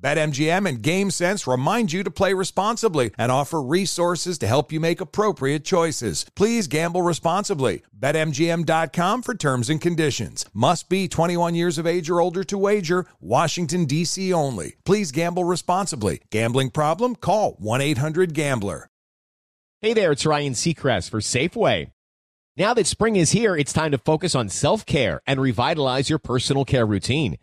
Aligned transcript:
BetMGM 0.00 0.68
and 0.68 0.82
GameSense 0.82 1.50
remind 1.50 1.92
you 1.92 2.02
to 2.02 2.10
play 2.10 2.34
responsibly 2.34 3.12
and 3.18 3.32
offer 3.32 3.62
resources 3.62 4.38
to 4.38 4.46
help 4.46 4.70
you 4.70 4.80
make 4.80 5.00
appropriate 5.00 5.64
choices. 5.64 6.26
Please 6.34 6.66
gamble 6.66 7.02
responsibly. 7.02 7.82
BetMGM.com 7.98 9.22
for 9.22 9.34
terms 9.34 9.70
and 9.70 9.80
conditions. 9.80 10.44
Must 10.52 10.88
be 10.88 11.08
21 11.08 11.54
years 11.54 11.78
of 11.78 11.86
age 11.86 12.10
or 12.10 12.20
older 12.20 12.44
to 12.44 12.58
wager. 12.58 13.06
Washington, 13.20 13.86
D.C. 13.86 14.32
only. 14.32 14.76
Please 14.84 15.12
gamble 15.12 15.44
responsibly. 15.44 16.20
Gambling 16.30 16.70
problem? 16.70 17.16
Call 17.16 17.52
1 17.58 17.80
800 17.80 18.34
Gambler. 18.34 18.88
Hey 19.82 19.92
there, 19.92 20.12
it's 20.12 20.24
Ryan 20.26 20.54
Seacrest 20.54 21.10
for 21.10 21.20
Safeway. 21.20 21.90
Now 22.56 22.72
that 22.72 22.86
spring 22.86 23.16
is 23.16 23.32
here, 23.32 23.54
it's 23.54 23.74
time 23.74 23.90
to 23.90 23.98
focus 23.98 24.34
on 24.34 24.48
self 24.48 24.86
care 24.86 25.20
and 25.26 25.38
revitalize 25.38 26.08
your 26.08 26.18
personal 26.18 26.64
care 26.64 26.86
routine. 26.86 27.36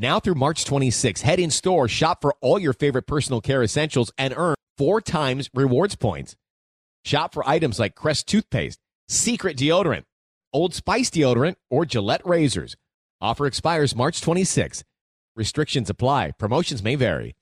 Now 0.00 0.18
through 0.18 0.36
March 0.36 0.64
26, 0.64 1.20
head 1.20 1.38
in 1.38 1.50
store, 1.50 1.86
shop 1.86 2.22
for 2.22 2.34
all 2.40 2.58
your 2.58 2.72
favorite 2.72 3.06
personal 3.06 3.42
care 3.42 3.62
essentials, 3.62 4.10
and 4.16 4.32
earn 4.34 4.54
four 4.78 5.02
times 5.02 5.50
rewards 5.52 5.94
points. 5.94 6.36
Shop 7.04 7.34
for 7.34 7.46
items 7.46 7.78
like 7.78 7.94
Crest 7.94 8.26
toothpaste, 8.26 8.78
Secret 9.10 9.58
deodorant, 9.58 10.04
Old 10.54 10.72
Spice 10.72 11.10
deodorant, 11.10 11.56
or 11.68 11.84
Gillette 11.84 12.26
razors. 12.26 12.76
Offer 13.20 13.44
expires 13.44 13.94
March 13.94 14.22
26. 14.22 14.84
Restrictions 15.36 15.90
apply. 15.90 16.30
Promotions 16.38 16.82
may 16.82 16.94
vary. 16.94 17.36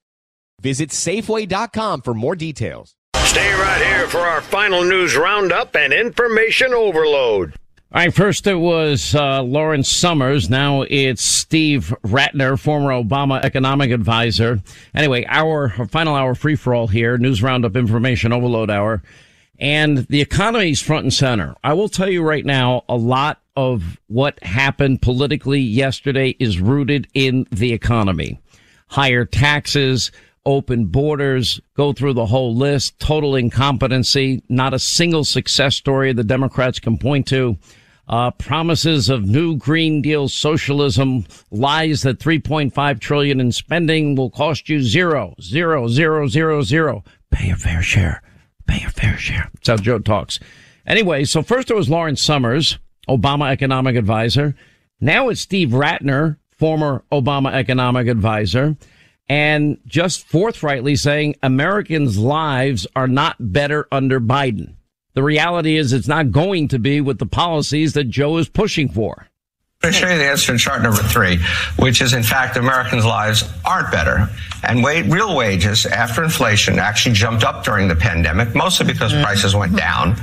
Visit 0.60 0.90
Safeway.com 0.90 2.02
for 2.02 2.12
more 2.12 2.34
details. 2.34 2.96
Stay 3.18 3.54
right 3.54 3.86
here 3.86 4.08
for 4.08 4.18
our 4.18 4.40
final 4.40 4.82
news 4.82 5.16
roundup 5.16 5.76
and 5.76 5.92
information 5.92 6.74
overload. 6.74 7.54
All 7.90 8.02
right, 8.02 8.12
first 8.12 8.46
it 8.46 8.56
was 8.56 9.14
uh, 9.14 9.42
Lawrence 9.42 9.88
Summers. 9.88 10.50
Now 10.50 10.82
it's 10.82 11.24
Steve 11.24 11.94
Ratner, 12.04 12.60
former 12.60 12.90
Obama 12.90 13.42
economic 13.42 13.92
advisor. 13.92 14.60
Anyway, 14.94 15.24
our 15.26 15.70
final 15.86 16.14
hour 16.14 16.34
free 16.34 16.54
for 16.54 16.74
all 16.74 16.88
here, 16.88 17.16
news 17.16 17.42
roundup, 17.42 17.76
information 17.76 18.30
overload 18.30 18.68
hour. 18.68 19.02
And 19.58 20.06
the 20.08 20.20
economy 20.20 20.72
is 20.72 20.82
front 20.82 21.04
and 21.04 21.14
center. 21.14 21.54
I 21.64 21.72
will 21.72 21.88
tell 21.88 22.10
you 22.10 22.22
right 22.22 22.44
now, 22.44 22.84
a 22.90 22.96
lot 22.96 23.40
of 23.56 23.98
what 24.08 24.42
happened 24.44 25.00
politically 25.00 25.60
yesterday 25.60 26.36
is 26.38 26.60
rooted 26.60 27.08
in 27.14 27.46
the 27.50 27.72
economy. 27.72 28.38
Higher 28.88 29.24
taxes, 29.24 30.12
open 30.44 30.86
borders, 30.86 31.58
go 31.74 31.92
through 31.92 32.14
the 32.14 32.26
whole 32.26 32.54
list, 32.54 32.98
total 32.98 33.34
incompetency, 33.34 34.42
not 34.50 34.74
a 34.74 34.78
single 34.78 35.24
success 35.24 35.76
story 35.76 36.12
the 36.12 36.22
Democrats 36.24 36.78
can 36.78 36.98
point 36.98 37.26
to. 37.26 37.56
Uh, 38.08 38.30
promises 38.30 39.10
of 39.10 39.26
new 39.26 39.54
Green 39.56 40.00
Deal 40.00 40.28
socialism, 40.28 41.26
lies 41.50 42.02
that 42.02 42.18
3.5 42.18 43.00
trillion 43.00 43.40
in 43.40 43.52
spending 43.52 44.14
will 44.14 44.30
cost 44.30 44.68
you 44.68 44.82
zero, 44.82 45.34
zero, 45.42 45.88
zero, 45.88 46.26
zero, 46.26 46.62
zero. 46.62 47.04
Pay 47.30 47.48
your 47.48 47.56
fair 47.56 47.82
share. 47.82 48.22
Pay 48.66 48.80
your 48.80 48.90
fair 48.90 49.18
share. 49.18 49.50
That's 49.54 49.68
how 49.68 49.76
Joe 49.76 49.98
talks. 49.98 50.40
Anyway, 50.86 51.24
so 51.24 51.42
first 51.42 51.70
it 51.70 51.74
was 51.74 51.90
Lawrence 51.90 52.22
Summers, 52.22 52.78
Obama 53.08 53.50
economic 53.50 53.94
advisor. 53.94 54.54
Now 55.00 55.28
it's 55.28 55.42
Steve 55.42 55.70
Ratner, 55.70 56.38
former 56.56 57.04
Obama 57.12 57.52
economic 57.52 58.08
advisor 58.08 58.76
and 59.28 59.78
just 59.86 60.26
forthrightly 60.26 60.96
saying 60.96 61.36
Americans' 61.42 62.18
lives 62.18 62.86
are 62.96 63.08
not 63.08 63.36
better 63.38 63.86
under 63.92 64.20
Biden. 64.20 64.74
The 65.18 65.24
reality 65.24 65.76
is 65.76 65.92
it's 65.92 66.06
not 66.06 66.30
going 66.30 66.68
to 66.68 66.78
be 66.78 67.00
with 67.00 67.18
the 67.18 67.26
policies 67.26 67.94
that 67.94 68.04
Joe 68.04 68.36
is 68.36 68.48
pushing 68.48 68.88
for. 68.88 69.26
I'm 69.82 69.90
going 69.90 69.94
to 69.94 69.98
show 69.98 70.08
you 70.12 70.16
the 70.16 70.24
answer 70.26 70.52
in 70.52 70.58
chart 70.58 70.80
number 70.80 71.02
three, 71.02 71.40
which 71.76 72.00
is 72.00 72.12
in 72.12 72.22
fact 72.22 72.56
Americans' 72.56 73.04
lives 73.04 73.42
aren't 73.64 73.90
better. 73.90 74.28
And 74.62 74.80
wa- 74.80 75.02
real 75.06 75.36
wages 75.36 75.86
after 75.86 76.22
inflation 76.22 76.78
actually 76.78 77.16
jumped 77.16 77.42
up 77.42 77.64
during 77.64 77.88
the 77.88 77.96
pandemic, 77.96 78.54
mostly 78.54 78.86
because 78.86 79.12
mm-hmm. 79.12 79.24
prices 79.24 79.56
went 79.56 79.76
down. 79.76 80.14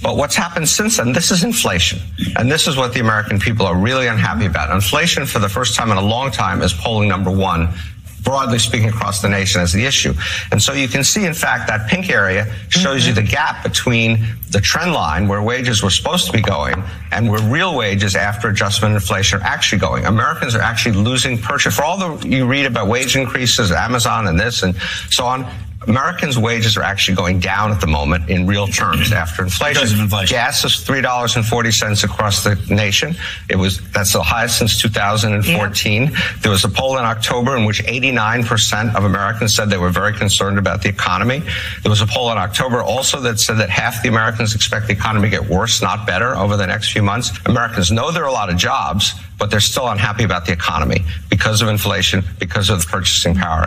But 0.00 0.16
what's 0.16 0.36
happened 0.36 0.68
since 0.68 0.98
then, 0.98 1.10
this 1.10 1.32
is 1.32 1.42
inflation. 1.42 1.98
And 2.36 2.48
this 2.48 2.68
is 2.68 2.76
what 2.76 2.94
the 2.94 3.00
American 3.00 3.40
people 3.40 3.66
are 3.66 3.76
really 3.76 4.06
unhappy 4.06 4.46
about. 4.46 4.70
Inflation 4.70 5.26
for 5.26 5.40
the 5.40 5.48
first 5.48 5.74
time 5.74 5.90
in 5.90 5.96
a 5.96 6.02
long 6.02 6.30
time 6.30 6.62
is 6.62 6.72
polling 6.72 7.08
number 7.08 7.32
one 7.32 7.74
broadly 8.24 8.58
speaking 8.58 8.88
across 8.88 9.20
the 9.22 9.28
nation 9.28 9.60
as 9.60 9.72
the 9.72 9.84
issue. 9.84 10.14
And 10.50 10.60
so 10.60 10.72
you 10.72 10.88
can 10.88 11.04
see, 11.04 11.26
in 11.26 11.34
fact, 11.34 11.68
that 11.68 11.88
pink 11.88 12.10
area 12.10 12.52
shows 12.70 13.02
mm-hmm. 13.02 13.08
you 13.08 13.14
the 13.14 13.22
gap 13.22 13.62
between 13.62 14.24
the 14.50 14.60
trend 14.60 14.92
line 14.92 15.28
where 15.28 15.42
wages 15.42 15.82
were 15.82 15.90
supposed 15.90 16.26
to 16.26 16.32
be 16.32 16.40
going 16.40 16.82
and 17.12 17.30
where 17.30 17.42
real 17.42 17.76
wages 17.76 18.16
after 18.16 18.48
adjustment 18.48 18.94
and 18.94 19.02
inflation 19.02 19.40
are 19.40 19.44
actually 19.44 19.78
going. 19.78 20.06
Americans 20.06 20.54
are 20.54 20.62
actually 20.62 20.96
losing 20.96 21.38
purchase. 21.38 21.76
For 21.76 21.84
all 21.84 21.98
the 21.98 22.28
you 22.28 22.46
read 22.46 22.66
about 22.66 22.88
wage 22.88 23.16
increases, 23.16 23.70
Amazon 23.70 24.26
and 24.26 24.40
this 24.40 24.62
and 24.62 24.74
so 25.10 25.24
on, 25.24 25.46
Americans' 25.86 26.38
wages 26.38 26.76
are 26.76 26.82
actually 26.82 27.16
going 27.16 27.40
down 27.40 27.70
at 27.70 27.80
the 27.80 27.86
moment 27.86 28.28
in 28.30 28.46
real 28.46 28.66
terms 28.66 29.12
after 29.12 29.42
inflation. 29.42 30.00
inflation. 30.00 30.34
Gas 30.34 30.64
is 30.64 30.80
three 30.80 31.00
dollars 31.00 31.36
and 31.36 31.44
forty 31.44 31.70
cents 31.70 32.04
across 32.04 32.44
the 32.44 32.54
nation. 32.68 33.14
It 33.48 33.56
was 33.56 33.80
that's 33.90 34.12
the 34.12 34.22
highest 34.22 34.58
since 34.58 34.80
2014. 34.80 36.02
Yeah. 36.02 36.18
There 36.40 36.50
was 36.50 36.64
a 36.64 36.68
poll 36.68 36.98
in 36.98 37.04
October 37.04 37.56
in 37.56 37.64
which 37.64 37.82
89 37.84 38.44
percent 38.44 38.96
of 38.96 39.04
Americans 39.04 39.54
said 39.54 39.70
they 39.70 39.78
were 39.78 39.90
very 39.90 40.12
concerned 40.12 40.58
about 40.58 40.82
the 40.82 40.88
economy. 40.88 41.40
There 41.82 41.90
was 41.90 42.00
a 42.00 42.06
poll 42.06 42.30
in 42.32 42.38
October 42.38 42.82
also 42.82 43.20
that 43.20 43.40
said 43.40 43.58
that 43.58 43.70
half 43.70 44.02
the 44.02 44.08
Americans 44.08 44.54
expect 44.54 44.86
the 44.86 44.92
economy 44.92 45.30
to 45.30 45.36
get 45.40 45.48
worse, 45.48 45.82
not 45.82 46.06
better, 46.06 46.34
over 46.36 46.56
the 46.56 46.66
next 46.66 46.92
few 46.92 47.02
months. 47.02 47.30
Americans 47.46 47.90
know 47.90 48.10
there 48.10 48.24
are 48.24 48.28
a 48.28 48.32
lot 48.32 48.50
of 48.50 48.56
jobs, 48.56 49.14
but 49.38 49.50
they're 49.50 49.60
still 49.60 49.88
unhappy 49.88 50.24
about 50.24 50.46
the 50.46 50.52
economy 50.52 51.04
because 51.28 51.62
of 51.62 51.68
inflation, 51.68 52.22
because 52.38 52.70
of 52.70 52.80
the 52.80 52.86
purchasing 52.86 53.34
power. 53.34 53.66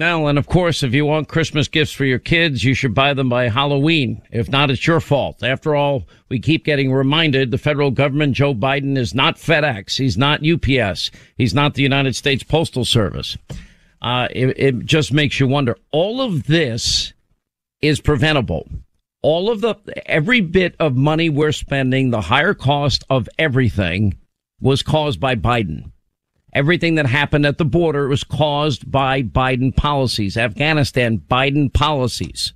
Now, 0.00 0.28
and 0.28 0.38
of 0.38 0.46
course, 0.46 0.82
if 0.82 0.94
you 0.94 1.04
want 1.04 1.28
Christmas 1.28 1.68
gifts 1.68 1.92
for 1.92 2.06
your 2.06 2.18
kids, 2.18 2.64
you 2.64 2.72
should 2.72 2.94
buy 2.94 3.12
them 3.12 3.28
by 3.28 3.50
Halloween. 3.50 4.22
If 4.30 4.48
not, 4.48 4.70
it's 4.70 4.86
your 4.86 4.98
fault. 4.98 5.42
After 5.42 5.74
all, 5.74 6.06
we 6.30 6.38
keep 6.38 6.64
getting 6.64 6.90
reminded 6.90 7.50
the 7.50 7.58
federal 7.58 7.90
government, 7.90 8.32
Joe 8.32 8.54
Biden, 8.54 8.96
is 8.96 9.14
not 9.14 9.36
FedEx. 9.36 9.98
He's 9.98 10.16
not 10.16 10.40
UPS. 10.42 11.10
He's 11.36 11.52
not 11.52 11.74
the 11.74 11.82
United 11.82 12.16
States 12.16 12.42
Postal 12.42 12.86
Service. 12.86 13.36
Uh, 14.00 14.26
it, 14.30 14.58
it 14.58 14.78
just 14.86 15.12
makes 15.12 15.38
you 15.38 15.46
wonder. 15.46 15.76
All 15.92 16.22
of 16.22 16.46
this 16.46 17.12
is 17.82 18.00
preventable. 18.00 18.70
All 19.20 19.50
of 19.50 19.60
the, 19.60 19.76
every 20.06 20.40
bit 20.40 20.76
of 20.80 20.96
money 20.96 21.28
we're 21.28 21.52
spending, 21.52 22.08
the 22.08 22.22
higher 22.22 22.54
cost 22.54 23.04
of 23.10 23.28
everything 23.38 24.16
was 24.62 24.82
caused 24.82 25.20
by 25.20 25.34
Biden. 25.34 25.92
Everything 26.52 26.96
that 26.96 27.06
happened 27.06 27.46
at 27.46 27.58
the 27.58 27.64
border 27.64 28.08
was 28.08 28.24
caused 28.24 28.90
by 28.90 29.22
Biden 29.22 29.74
policies. 29.74 30.36
Afghanistan, 30.36 31.18
Biden 31.18 31.72
policies. 31.72 32.52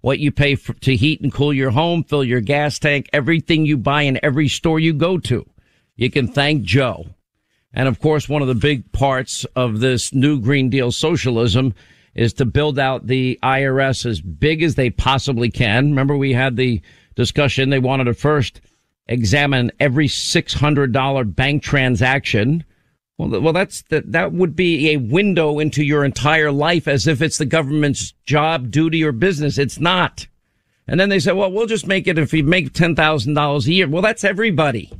What 0.00 0.18
you 0.18 0.30
pay 0.30 0.54
for, 0.54 0.74
to 0.74 0.96
heat 0.96 1.20
and 1.20 1.32
cool 1.32 1.52
your 1.52 1.70
home, 1.70 2.04
fill 2.04 2.24
your 2.24 2.40
gas 2.40 2.78
tank, 2.78 3.08
everything 3.12 3.66
you 3.66 3.76
buy 3.76 4.02
in 4.02 4.18
every 4.22 4.48
store 4.48 4.80
you 4.80 4.92
go 4.92 5.18
to. 5.18 5.46
You 5.96 6.10
can 6.10 6.28
thank 6.28 6.62
Joe. 6.62 7.06
And 7.72 7.88
of 7.88 8.00
course, 8.00 8.28
one 8.28 8.42
of 8.42 8.48
the 8.48 8.54
big 8.54 8.90
parts 8.92 9.44
of 9.56 9.80
this 9.80 10.14
new 10.14 10.40
Green 10.40 10.70
Deal 10.70 10.92
socialism 10.92 11.74
is 12.14 12.32
to 12.34 12.44
build 12.44 12.78
out 12.78 13.06
the 13.06 13.38
IRS 13.42 14.06
as 14.06 14.20
big 14.20 14.62
as 14.62 14.76
they 14.76 14.90
possibly 14.90 15.50
can. 15.50 15.90
Remember, 15.90 16.16
we 16.16 16.32
had 16.32 16.56
the 16.56 16.80
discussion. 17.16 17.70
They 17.70 17.78
wanted 17.78 18.04
to 18.04 18.14
first 18.14 18.60
examine 19.08 19.72
every 19.80 20.06
$600 20.06 21.34
bank 21.34 21.62
transaction. 21.62 22.64
Well, 23.16 23.40
well, 23.40 23.52
that's 23.52 23.82
that, 23.90 24.10
that 24.10 24.32
would 24.32 24.56
be 24.56 24.90
a 24.90 24.96
window 24.96 25.60
into 25.60 25.84
your 25.84 26.04
entire 26.04 26.50
life 26.50 26.88
as 26.88 27.06
if 27.06 27.22
it's 27.22 27.38
the 27.38 27.46
government's 27.46 28.12
job, 28.26 28.70
duty, 28.70 29.04
or 29.04 29.12
business. 29.12 29.56
It's 29.56 29.78
not. 29.78 30.26
And 30.86 30.98
then 30.98 31.08
they 31.08 31.20
say, 31.20 31.32
well, 31.32 31.50
we'll 31.50 31.66
just 31.66 31.86
make 31.86 32.06
it 32.06 32.18
if 32.18 32.32
you 32.32 32.44
make 32.44 32.72
$10,000 32.72 33.66
a 33.66 33.72
year. 33.72 33.88
Well, 33.88 34.02
that's 34.02 34.24
everybody. 34.24 34.92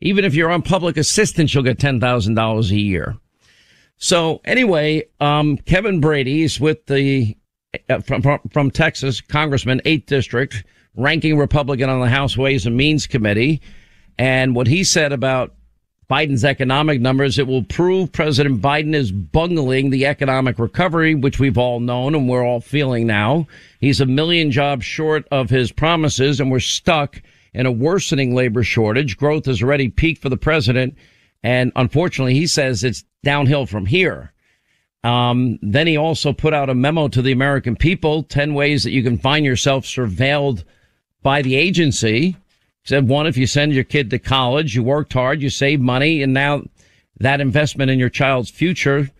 Even 0.00 0.24
if 0.24 0.34
you're 0.34 0.50
on 0.50 0.62
public 0.62 0.96
assistance, 0.96 1.54
you'll 1.54 1.62
get 1.62 1.78
$10,000 1.78 2.70
a 2.70 2.76
year. 2.76 3.16
So 3.96 4.40
anyway, 4.44 5.04
um, 5.20 5.56
Kevin 5.58 6.00
Brady 6.00 6.42
is 6.42 6.58
with 6.58 6.86
the, 6.86 7.36
uh, 7.88 8.00
from, 8.00 8.22
from, 8.22 8.40
from 8.50 8.70
Texas, 8.70 9.20
Congressman, 9.20 9.80
8th 9.84 10.06
District, 10.06 10.64
ranking 10.96 11.38
Republican 11.38 11.88
on 11.88 12.00
the 12.00 12.08
House 12.08 12.36
Ways 12.36 12.66
and 12.66 12.76
Means 12.76 13.06
Committee. 13.06 13.62
And 14.18 14.54
what 14.56 14.66
he 14.66 14.82
said 14.82 15.12
about 15.12 15.53
Biden's 16.10 16.44
economic 16.44 17.00
numbers, 17.00 17.38
it 17.38 17.46
will 17.46 17.62
prove 17.62 18.12
President 18.12 18.60
Biden 18.60 18.94
is 18.94 19.10
bungling 19.10 19.90
the 19.90 20.04
economic 20.06 20.58
recovery, 20.58 21.14
which 21.14 21.38
we've 21.38 21.56
all 21.56 21.80
known 21.80 22.14
and 22.14 22.28
we're 22.28 22.44
all 22.44 22.60
feeling 22.60 23.06
now. 23.06 23.46
He's 23.80 24.00
a 24.00 24.06
million 24.06 24.50
jobs 24.50 24.84
short 24.84 25.26
of 25.30 25.48
his 25.48 25.72
promises 25.72 26.40
and 26.40 26.50
we're 26.50 26.60
stuck 26.60 27.22
in 27.54 27.64
a 27.64 27.72
worsening 27.72 28.34
labor 28.34 28.62
shortage. 28.62 29.16
Growth 29.16 29.46
has 29.46 29.62
already 29.62 29.88
peaked 29.88 30.20
for 30.20 30.28
the 30.28 30.36
president. 30.36 30.96
And 31.42 31.72
unfortunately, 31.76 32.34
he 32.34 32.46
says 32.46 32.84
it's 32.84 33.04
downhill 33.22 33.66
from 33.66 33.86
here. 33.86 34.32
Um, 35.04 35.58
then 35.62 35.86
he 35.86 35.96
also 35.96 36.32
put 36.32 36.54
out 36.54 36.70
a 36.70 36.74
memo 36.74 37.08
to 37.08 37.20
the 37.20 37.32
American 37.32 37.76
people, 37.76 38.22
10 38.22 38.54
ways 38.54 38.84
that 38.84 38.90
you 38.90 39.02
can 39.02 39.18
find 39.18 39.44
yourself 39.44 39.84
surveilled 39.84 40.64
by 41.22 41.42
the 41.42 41.54
agency. 41.56 42.36
Said 42.84 43.08
one, 43.08 43.26
if 43.26 43.36
you 43.36 43.46
send 43.46 43.72
your 43.72 43.84
kid 43.84 44.10
to 44.10 44.18
college, 44.18 44.74
you 44.74 44.82
worked 44.82 45.14
hard, 45.14 45.40
you 45.40 45.48
saved 45.48 45.82
money, 45.82 46.22
and 46.22 46.34
now 46.34 46.62
that 47.18 47.40
investment 47.40 47.90
in 47.90 47.98
your 47.98 48.10
child's 48.10 48.50
future, 48.50 49.10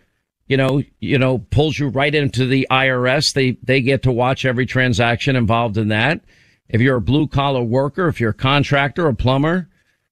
you 0.47 0.57
know, 0.57 0.83
you 0.99 1.17
know, 1.17 1.39
pulls 1.39 1.79
you 1.79 1.87
right 1.87 2.13
into 2.13 2.45
the 2.45 2.67
IRS. 2.69 3.33
They, 3.33 3.51
they 3.63 3.81
get 3.81 4.03
to 4.03 4.11
watch 4.11 4.45
every 4.45 4.67
transaction 4.67 5.35
involved 5.35 5.77
in 5.77 5.87
that. 5.87 6.21
If 6.69 6.81
you're 6.81 6.97
a 6.97 7.01
blue 7.01 7.27
collar 7.27 7.63
worker, 7.63 8.07
if 8.07 8.19
you're 8.19 8.31
a 8.31 8.33
contractor, 8.33 9.07
a 9.07 9.15
plumber, 9.15 9.67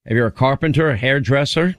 if 0.06 0.14
you're 0.14 0.28
a 0.28 0.32
carpenter, 0.32 0.90
a 0.90 0.98
hairdresser, 0.98 1.76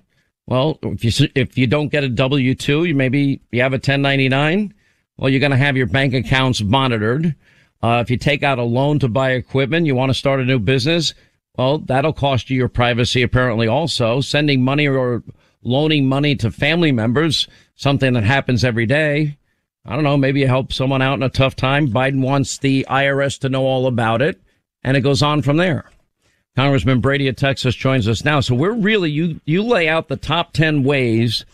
well, 0.47 0.79
if 0.83 1.05
you, 1.05 1.29
if 1.35 1.57
you 1.57 1.67
don't 1.67 1.89
get 1.89 2.05
a 2.05 2.09
W-2, 2.09 2.89
you 2.89 2.95
maybe 2.95 3.41
you 3.51 3.63
have 3.63 3.73
a 3.73 3.77
1099. 3.77 4.75
Well, 5.17 5.31
you're 5.31 5.41
going 5.41 5.53
to 5.53 5.57
have 5.57 5.77
your 5.77 5.87
bank 5.87 6.13
accounts 6.13 6.61
monitored. 6.63 7.35
Uh, 7.83 8.01
if 8.05 8.11
you 8.11 8.17
take 8.17 8.43
out 8.43 8.59
a 8.59 8.63
loan 8.63 8.99
to 8.99 9.09
buy 9.09 9.33
equipment, 9.33 9.87
you 9.87 9.95
want 9.95 10.11
to 10.11 10.15
start 10.15 10.41
a 10.41 10.45
new 10.45 10.59
business, 10.59 11.15
well, 11.57 11.79
that'll 11.79 12.13
cost 12.13 12.51
you 12.51 12.57
your 12.57 12.69
privacy 12.69 13.23
apparently 13.23 13.69
also. 13.69 14.21
Sending 14.21 14.63
money 14.63 14.89
or 14.89 15.23
loaning 15.63 16.07
money 16.07 16.35
to 16.37 16.51
family 16.51 16.93
members, 16.93 17.49
something 17.77 18.13
that 18.15 18.25
happens 18.25 18.65
every 18.65 18.87
day. 18.87 19.39
I 19.87 19.95
don't 19.95 20.05
know. 20.05 20.17
Maybe 20.17 20.41
you 20.41 20.47
help 20.47 20.73
someone 20.73 21.03
out 21.03 21.15
in 21.15 21.23
a 21.23 21.29
tough 21.29 21.57
time. 21.57 21.89
Biden 21.89 22.23
wants 22.23 22.59
the 22.59 22.87
IRS 22.89 23.39
to 23.41 23.49
know 23.49 23.65
all 23.65 23.87
about 23.87 24.23
it 24.23 24.41
and 24.83 24.97
it 24.97 25.03
goes 25.03 25.23
on 25.23 25.43
from 25.43 25.57
there. 25.57 25.91
Congressman 26.57 27.01
Brady 27.01 27.29
of 27.29 27.37
Texas 27.37 27.75
joins 27.75 28.07
us 28.07 28.25
now. 28.25 28.41
So 28.41 28.55
we're 28.55 28.73
really, 28.73 29.11
you, 29.11 29.41
you 29.45 29.63
lay 29.63 29.89
out 29.89 30.09
the 30.09 30.17
top 30.17 30.53
10 30.53 30.85
ways 30.85 31.45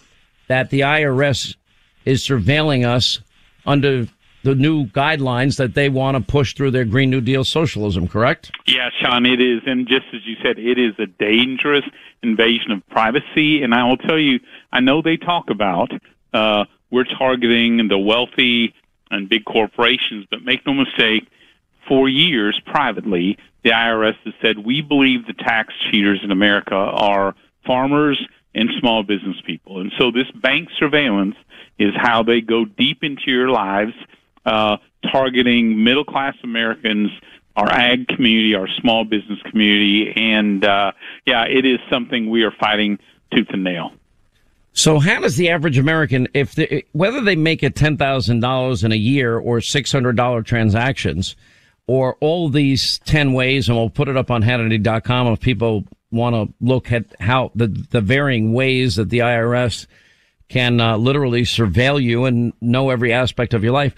that 0.49 0.71
the 0.71 0.81
IRS 0.81 1.57
is 2.05 2.23
surveilling 2.23 2.87
us 2.87 3.21
under 3.65 4.09
the 4.43 4.55
new 4.55 4.87
guidelines 4.87 5.57
that 5.57 5.75
they 5.75 5.89
want 5.89 6.17
to 6.17 6.23
push 6.23 6.55
through 6.55 6.71
their 6.71 6.85
Green 6.85 7.11
New 7.11 7.21
Deal 7.21 7.45
socialism, 7.45 8.09
correct? 8.09 8.51
Yeah, 8.67 8.89
Sean, 9.01 9.27
it 9.27 9.41
is. 9.41 9.63
And 9.67 9.87
just 9.87 10.07
as 10.15 10.21
you 10.25 10.37
said, 10.43 10.59
it 10.59 10.79
is 10.79 10.95
a 10.99 11.07
dangerous 11.07 11.85
invasion 12.23 12.73
of 12.73 12.87
privacy. 12.89 13.63
And 13.63 13.75
I 13.75 13.85
will 13.85 13.99
tell 13.99 14.19
you, 14.19 14.41
I 14.73 14.81
know 14.81 15.03
they 15.03 15.17
talk 15.17 15.51
about 15.51 15.91
uh, 16.33 16.65
we're 16.91 17.05
targeting 17.05 17.89
the 17.89 17.99
wealthy 17.99 18.75
and 19.11 19.29
big 19.29 19.45
corporations, 19.45 20.27
but 20.31 20.43
make 20.43 20.65
no 20.67 20.73
mistake, 20.73 21.27
for 21.89 22.09
years 22.09 22.61
privately, 22.67 23.37
the 23.65 23.71
IRS 23.71 24.15
has 24.25 24.35
said 24.41 24.59
we 24.59 24.81
believe 24.81 25.27
the 25.27 25.33
tax 25.33 25.75
cheaters 25.91 26.21
in 26.23 26.31
America 26.31 26.75
are 26.75 27.35
farmers 27.67 28.21
and 28.55 28.71
small 28.79 29.03
business 29.03 29.37
people. 29.45 29.81
And 29.81 29.93
so 29.99 30.11
this 30.11 30.31
bank 30.31 30.69
surveillance 30.79 31.37
is 31.79 31.93
how 31.97 32.23
they 32.23 32.41
go 32.41 32.65
deep 32.65 33.03
into 33.03 33.25
your 33.27 33.49
lives 33.51 33.93
uh, 34.45 34.77
targeting 35.11 35.83
middle 35.83 36.05
class 36.05 36.35
Americans, 36.43 37.11
our 37.57 37.71
ag 37.71 38.09
community, 38.09 38.55
our 38.55 38.69
small 38.81 39.05
business 39.05 39.39
community, 39.51 40.13
and 40.17 40.65
uh, 40.65 40.93
yeah, 41.27 41.45
it 41.45 41.65
is 41.65 41.79
something 41.91 42.31
we 42.31 42.43
are 42.43 42.53
fighting 42.53 42.99
tooth 43.33 43.49
and 43.51 43.65
nail. 43.65 43.93
So, 44.73 44.99
how 44.99 45.21
does 45.21 45.37
the 45.37 45.51
average 45.51 45.79
American, 45.79 46.29
if 46.33 46.55
they, 46.55 46.85
whether 46.93 47.21
they 47.21 47.37
make 47.37 47.63
it 47.63 47.75
ten 47.75 47.97
thousand 47.97 48.41
dollars 48.41 48.85
in 48.85 48.93
a 48.93 48.97
year 48.97 49.39
or 49.39 49.61
six 49.61 49.91
hundred 49.91 50.17
dollar 50.17 50.43
transactions, 50.43 51.35
or 51.87 52.17
all 52.21 52.49
these 52.49 52.99
ten 53.01 53.33
ways, 53.33 53.69
and 53.69 53.77
we'll 53.77 53.91
put 53.91 54.09
it 54.09 54.17
up 54.17 54.31
on 54.31 54.43
Hannity.com 54.43 55.27
if 55.29 55.41
people 55.41 55.85
want 56.13 56.35
to 56.35 56.55
look 56.65 56.93
at 56.93 57.05
how 57.21 57.51
the 57.55 57.67
the 57.67 58.01
varying 58.01 58.53
ways 58.53 58.97
that 58.97 59.11
the 59.11 59.19
IRS 59.19 59.87
can 60.49 60.81
uh, 60.81 60.97
literally 60.97 61.43
surveil 61.43 62.03
you 62.03 62.25
and 62.25 62.53
know 62.61 62.91
every 62.91 63.13
aspect 63.13 63.55
of 63.55 63.65
your 63.65 63.73
life. 63.73 63.95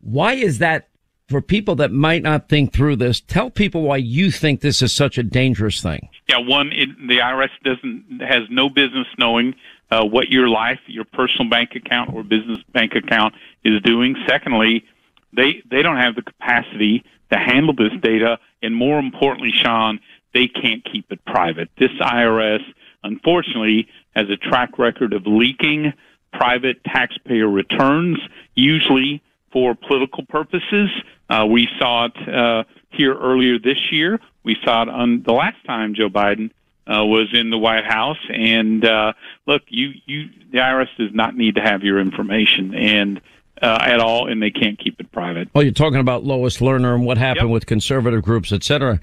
Why 0.00 0.34
is 0.34 0.58
that 0.58 0.88
for 1.28 1.40
people 1.40 1.74
that 1.76 1.90
might 1.90 2.22
not 2.22 2.48
think 2.48 2.72
through 2.72 2.96
this? 2.96 3.20
Tell 3.20 3.50
people 3.50 3.82
why 3.82 3.96
you 3.96 4.30
think 4.30 4.60
this 4.60 4.82
is 4.82 4.92
such 4.92 5.18
a 5.18 5.22
dangerous 5.22 5.82
thing. 5.82 6.08
Yeah, 6.28 6.38
one, 6.38 6.72
it, 6.72 6.88
the 7.06 7.18
IRS 7.18 7.50
doesn't 7.62 8.20
has 8.20 8.42
no 8.50 8.68
business 8.68 9.06
knowing 9.18 9.54
uh, 9.90 10.04
what 10.04 10.28
your 10.28 10.48
life, 10.48 10.80
your 10.86 11.04
personal 11.04 11.48
bank 11.48 11.70
account 11.74 12.12
or 12.12 12.22
business 12.22 12.58
bank 12.72 12.94
account 12.94 13.34
is 13.64 13.80
doing. 13.82 14.16
Secondly, 14.28 14.84
they 15.32 15.62
they 15.70 15.82
don't 15.82 15.98
have 15.98 16.14
the 16.14 16.22
capacity 16.22 17.04
to 17.32 17.38
handle 17.38 17.74
this 17.74 17.92
data, 18.02 18.38
and 18.62 18.74
more 18.74 18.98
importantly, 18.98 19.52
Sean, 19.52 20.00
they 20.32 20.48
can't 20.48 20.84
keep 20.84 21.10
it 21.10 21.24
private. 21.24 21.68
This 21.78 21.90
IRS, 22.00 22.62
unfortunately, 23.02 23.88
has 24.14 24.28
a 24.30 24.36
track 24.36 24.78
record 24.78 25.12
of 25.12 25.26
leaking 25.26 25.92
private 26.32 26.82
taxpayer 26.84 27.48
returns, 27.48 28.18
usually 28.54 29.22
for 29.54 29.74
political 29.74 30.26
purposes. 30.26 30.90
Uh, 31.30 31.46
we 31.48 31.68
saw 31.78 32.06
it 32.06 32.28
uh, 32.28 32.64
here 32.90 33.14
earlier 33.14 33.58
this 33.58 33.78
year. 33.90 34.20
We 34.42 34.56
saw 34.64 34.82
it 34.82 34.88
on 34.90 35.22
the 35.22 35.32
last 35.32 35.64
time 35.64 35.94
Joe 35.94 36.10
Biden 36.10 36.50
uh, 36.86 37.04
was 37.04 37.28
in 37.32 37.50
the 37.50 37.56
White 37.56 37.84
House. 37.84 38.18
And 38.28 38.84
uh, 38.84 39.12
look, 39.46 39.62
you, 39.68 39.92
you, 40.04 40.28
the 40.50 40.58
IRS 40.58 40.88
does 40.98 41.14
not 41.14 41.36
need 41.36 41.54
to 41.54 41.62
have 41.62 41.82
your 41.82 42.00
information 42.00 42.74
and 42.74 43.20
uh, 43.62 43.78
at 43.80 44.00
all, 44.00 44.28
and 44.28 44.42
they 44.42 44.50
can't 44.50 44.78
keep 44.78 45.00
it 45.00 45.10
private. 45.12 45.48
Well, 45.54 45.62
you're 45.62 45.72
talking 45.72 46.00
about 46.00 46.24
Lois 46.24 46.58
Lerner 46.58 46.94
and 46.94 47.06
what 47.06 47.16
happened 47.16 47.48
yep. 47.48 47.54
with 47.54 47.66
conservative 47.66 48.22
groups, 48.22 48.52
et 48.52 48.64
cetera. 48.64 49.00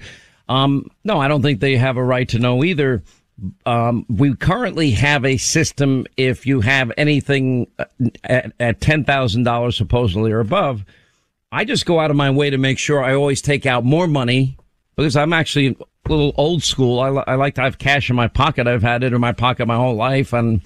Um, 0.48 0.90
no, 1.02 1.18
I 1.18 1.28
don't 1.28 1.40
think 1.40 1.60
they 1.60 1.76
have 1.76 1.96
a 1.96 2.04
right 2.04 2.28
to 2.28 2.38
know 2.38 2.62
either. 2.62 3.02
Um, 3.66 4.06
we 4.08 4.36
currently 4.36 4.92
have 4.92 5.24
a 5.24 5.36
system. 5.36 6.06
If 6.16 6.46
you 6.46 6.60
have 6.60 6.92
anything 6.96 7.66
uh, 7.78 7.84
at, 8.24 8.52
at 8.60 8.80
ten 8.80 9.04
thousand 9.04 9.44
dollars 9.44 9.76
supposedly 9.76 10.30
or 10.32 10.40
above, 10.40 10.84
I 11.50 11.64
just 11.64 11.86
go 11.86 12.00
out 12.00 12.10
of 12.10 12.16
my 12.16 12.30
way 12.30 12.50
to 12.50 12.58
make 12.58 12.78
sure 12.78 13.02
I 13.02 13.14
always 13.14 13.42
take 13.42 13.66
out 13.66 13.84
more 13.84 14.06
money 14.06 14.56
because 14.96 15.16
I'm 15.16 15.32
actually 15.32 15.68
a 15.68 16.08
little 16.08 16.32
old 16.36 16.62
school. 16.62 17.00
I, 17.00 17.08
I 17.08 17.34
like 17.34 17.54
to 17.56 17.62
have 17.62 17.78
cash 17.78 18.10
in 18.10 18.16
my 18.16 18.28
pocket. 18.28 18.66
I've 18.66 18.82
had 18.82 19.02
it 19.02 19.12
in 19.12 19.20
my 19.20 19.32
pocket 19.32 19.66
my 19.66 19.76
whole 19.76 19.96
life, 19.96 20.32
and 20.32 20.60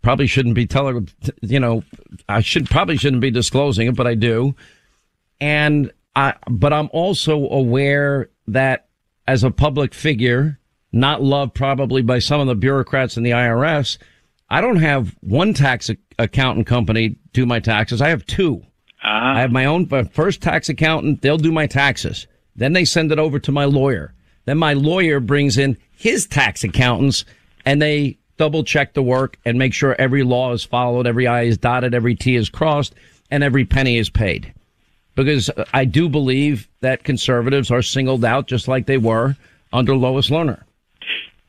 probably 0.00 0.26
shouldn't 0.26 0.54
be 0.54 0.66
telling. 0.66 1.08
You 1.42 1.60
know, 1.60 1.84
I 2.28 2.40
should 2.40 2.68
probably 2.70 2.96
shouldn't 2.96 3.22
be 3.22 3.30
disclosing 3.30 3.88
it, 3.88 3.96
but 3.96 4.06
I 4.06 4.14
do. 4.14 4.54
And 5.40 5.92
I, 6.14 6.34
but 6.48 6.72
I'm 6.72 6.88
also 6.92 7.48
aware 7.48 8.30
that 8.48 8.86
as 9.26 9.44
a 9.44 9.50
public 9.50 9.94
figure 9.94 10.58
not 10.92 11.22
loved 11.22 11.54
probably 11.54 12.02
by 12.02 12.18
some 12.18 12.40
of 12.40 12.46
the 12.46 12.54
bureaucrats 12.54 13.16
in 13.16 13.22
the 13.22 13.30
IRS. 13.30 13.98
I 14.50 14.60
don't 14.60 14.76
have 14.76 15.16
one 15.20 15.54
tax 15.54 15.90
accountant 16.18 16.66
company 16.66 17.16
do 17.32 17.46
my 17.46 17.60
taxes. 17.60 18.02
I 18.02 18.10
have 18.10 18.26
2 18.26 18.62
uh-huh. 19.02 19.10
I 19.36 19.40
have 19.40 19.50
my 19.50 19.64
own 19.64 19.86
first 20.10 20.40
tax 20.40 20.68
accountant. 20.68 21.22
They'll 21.22 21.36
do 21.36 21.50
my 21.50 21.66
taxes. 21.66 22.26
Then 22.54 22.72
they 22.72 22.84
send 22.84 23.10
it 23.10 23.18
over 23.18 23.38
to 23.40 23.50
my 23.50 23.64
lawyer. 23.64 24.14
Then 24.44 24.58
my 24.58 24.74
lawyer 24.74 25.18
brings 25.18 25.58
in 25.58 25.76
his 25.90 26.26
tax 26.26 26.62
accountants 26.62 27.24
and 27.64 27.82
they 27.82 28.18
double 28.36 28.62
check 28.64 28.94
the 28.94 29.02
work 29.02 29.38
and 29.44 29.58
make 29.58 29.74
sure 29.74 29.96
every 29.98 30.22
law 30.22 30.52
is 30.52 30.64
followed, 30.64 31.06
every 31.06 31.26
I 31.26 31.42
is 31.42 31.58
dotted, 31.58 31.94
every 31.94 32.14
T 32.14 32.36
is 32.36 32.48
crossed, 32.48 32.94
and 33.30 33.42
every 33.42 33.64
penny 33.64 33.98
is 33.98 34.08
paid. 34.08 34.52
Because 35.14 35.50
I 35.74 35.84
do 35.84 36.08
believe 36.08 36.68
that 36.80 37.04
conservatives 37.04 37.70
are 37.70 37.82
singled 37.82 38.24
out 38.24 38.46
just 38.46 38.68
like 38.68 38.86
they 38.86 38.98
were 38.98 39.36
under 39.72 39.94
Lois 39.94 40.30
Lerner. 40.30 40.62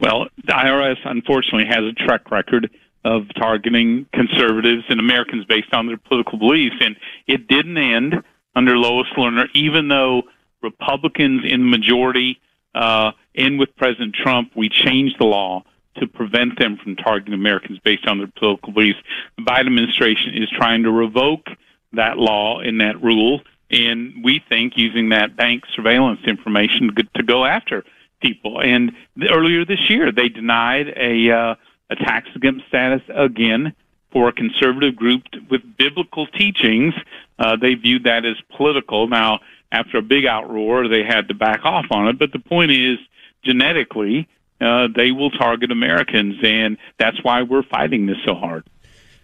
Well, 0.04 0.28
the 0.36 0.52
IRS 0.52 0.98
unfortunately 1.06 1.66
has 1.68 1.80
a 1.80 1.94
track 1.94 2.30
record 2.30 2.70
of 3.06 3.34
targeting 3.36 4.06
conservatives 4.12 4.84
and 4.90 5.00
Americans 5.00 5.46
based 5.46 5.74
on 5.74 5.88
their 5.88 5.96
political 5.96 6.38
beliefs, 6.38 6.76
and 6.82 6.98
it 7.26 7.48
didn't 7.48 7.78
end 7.78 8.16
under 8.54 8.78
Lois 8.78 9.08
Lerner, 9.16 9.48
even 9.56 9.88
though 9.88 10.24
Republicans 10.62 11.44
in 11.46 11.70
majority 11.70 12.42
uh, 12.76 13.12
and 13.34 13.58
with 13.58 13.74
President 13.78 14.14
Trump, 14.14 14.52
we 14.58 14.68
changed 14.68 15.20
the 15.20 15.26
law 15.26 15.64
to 15.96 16.06
prevent 16.06 16.60
them 16.60 16.78
from 16.84 16.98
targeting 16.98 17.34
Americans 17.34 17.80
based 17.80 18.06
on 18.06 18.18
their 18.18 18.28
political 18.28 18.74
beliefs. 18.74 19.00
The 19.38 19.44
Biden 19.44 19.68
administration 19.68 20.34
is 20.36 20.50
trying 20.50 20.84
to 20.84 20.92
revoke 20.92 21.48
that 21.94 22.18
law 22.18 22.60
and 22.60 22.82
that 22.82 23.02
rule, 23.02 23.40
and 23.72 24.22
we 24.22 24.44
think 24.50 24.74
using 24.76 25.10
that 25.10 25.38
bank 25.38 25.64
surveillance 25.74 26.20
information 26.28 26.94
to 27.16 27.24
go 27.24 27.46
after 27.46 27.86
people. 28.24 28.60
And 28.60 28.94
earlier 29.30 29.66
this 29.66 29.90
year, 29.90 30.12
they 30.12 30.30
denied 30.30 30.88
a 30.96 31.30
uh, 31.30 31.56
a 31.90 31.96
tax 31.96 32.28
exempt 32.36 32.64
status 32.68 33.02
again 33.14 33.76
for 34.12 34.30
a 34.30 34.34
conservative 34.34 34.96
group 34.96 35.24
with 35.50 35.62
biblical 35.78 36.28
teachings. 36.28 36.94
Uh, 37.38 37.56
they 37.56 37.74
viewed 37.76 38.06
that 38.06 38.26
as 38.26 38.36
political. 38.56 39.08
Now, 39.08 39.40
after 39.72 39.98
a 39.98 40.02
big 40.02 40.24
outroar, 40.24 40.90
they 40.90 41.04
had 41.04 41.28
to 41.28 41.34
back 41.34 41.66
off 41.66 41.86
on 41.92 42.08
it. 42.08 42.20
But 42.20 42.32
the 42.32 42.40
point 42.40 42.72
is, 42.72 42.98
genetically, 43.44 44.28
uh, 44.62 44.88
they 44.96 45.12
will 45.12 45.32
target 45.32 45.72
Americans, 45.72 46.36
and 46.44 46.78
that's 46.98 47.22
why 47.24 47.42
we're 47.42 47.64
fighting 47.64 48.06
this 48.06 48.18
so 48.26 48.36
hard. 48.36 48.64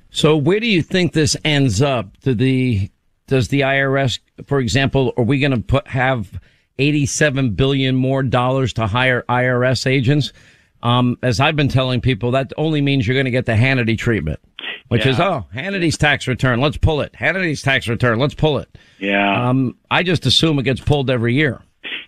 So, 0.10 0.36
where 0.36 0.60
do 0.60 0.68
you 0.68 0.82
think 0.82 1.14
this 1.14 1.38
ends 1.46 1.82
up? 1.82 2.20
Do 2.22 2.34
the 2.34 2.90
does 3.28 3.50
the 3.50 3.62
IRS, 3.62 4.20
for 4.48 4.60
example, 4.60 5.14
are 5.16 5.24
we 5.24 5.40
going 5.40 5.52
to 5.52 5.62
put 5.62 5.88
have 5.88 6.40
eighty-seven 6.80 7.52
billion 7.52 7.96
more 7.96 8.24
dollars 8.24 8.74
to 8.74 8.88
hire 8.88 9.24
IRS 9.30 9.86
agents? 9.86 10.34
Um, 10.82 11.18
as 11.22 11.40
I've 11.40 11.56
been 11.56 11.68
telling 11.68 12.02
people, 12.02 12.32
that 12.32 12.54
only 12.58 12.82
means 12.82 13.06
you're 13.06 13.16
going 13.16 13.26
to 13.26 13.32
get 13.32 13.46
the 13.46 13.52
Hannity 13.52 13.98
treatment, 13.98 14.40
which 14.88 15.06
yeah. 15.06 15.12
is, 15.12 15.20
oh, 15.20 15.46
Hannity's 15.54 15.98
tax 15.98 16.26
return. 16.28 16.62
Let's 16.62 16.78
pull 16.78 17.02
it. 17.02 17.14
Hannity's 17.14 17.62
tax 17.62 17.88
return. 17.90 18.18
Let's 18.18 18.34
pull 18.34 18.60
it. 18.60 18.70
Yeah. 18.98 19.50
Um, 19.50 19.76
I 19.92 20.04
just 20.04 20.26
assume 20.26 20.58
it 20.58 20.64
gets 20.64 20.80
pulled 20.80 21.10
every 21.10 21.34
year. 21.34 21.62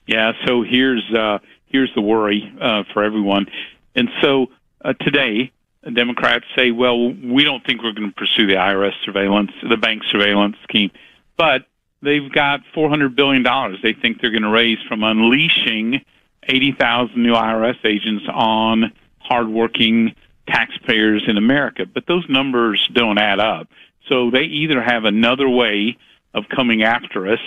Yeah. 0.08 0.32
So 0.46 0.64
here's, 0.64 1.04
uh, 1.14 1.40
here's 1.66 1.94
the 1.96 2.02
worry, 2.02 2.50
uh, 2.62 2.84
for 2.94 3.04
everyone. 3.04 3.48
And 3.94 4.10
so, 4.22 4.48
uh, 4.86 4.94
today, 5.02 5.52
Democrats 5.94 6.46
say, 6.56 6.72
well, 6.72 7.12
we 7.12 7.44
don't 7.44 7.66
think 7.66 7.84
we're 7.84 7.92
going 7.92 8.10
to 8.10 8.16
pursue 8.16 8.48
the 8.48 8.54
IRS 8.54 8.94
surveillance, 9.04 9.52
the 9.70 9.78
bank 9.78 10.04
surveillance 10.10 10.56
scheme, 10.64 10.92
but 11.36 11.66
they've 12.02 12.32
got 12.32 12.62
$400 12.76 13.16
billion 13.16 13.44
they 13.82 13.94
think 13.94 14.22
they're 14.22 14.32
going 14.32 14.44
to 14.44 14.50
raise 14.50 14.80
from 14.88 15.04
unleashing 15.04 16.04
80,000 16.44 17.22
new 17.22 17.34
IRS 17.34 17.86
agents 17.86 18.26
on 18.32 18.92
hardworking 19.20 20.16
taxpayers 20.48 21.24
in 21.28 21.38
America. 21.38 21.86
But 21.86 22.08
those 22.08 22.28
numbers 22.28 22.88
don't 22.94 23.18
add 23.18 23.40
up. 23.40 23.68
So 24.10 24.32
they 24.32 24.44
either 24.44 24.82
have 24.82 25.06
another 25.06 25.48
way 25.48 25.98
of 26.34 26.46
coming 26.54 26.84
after 26.84 27.32
us 27.32 27.40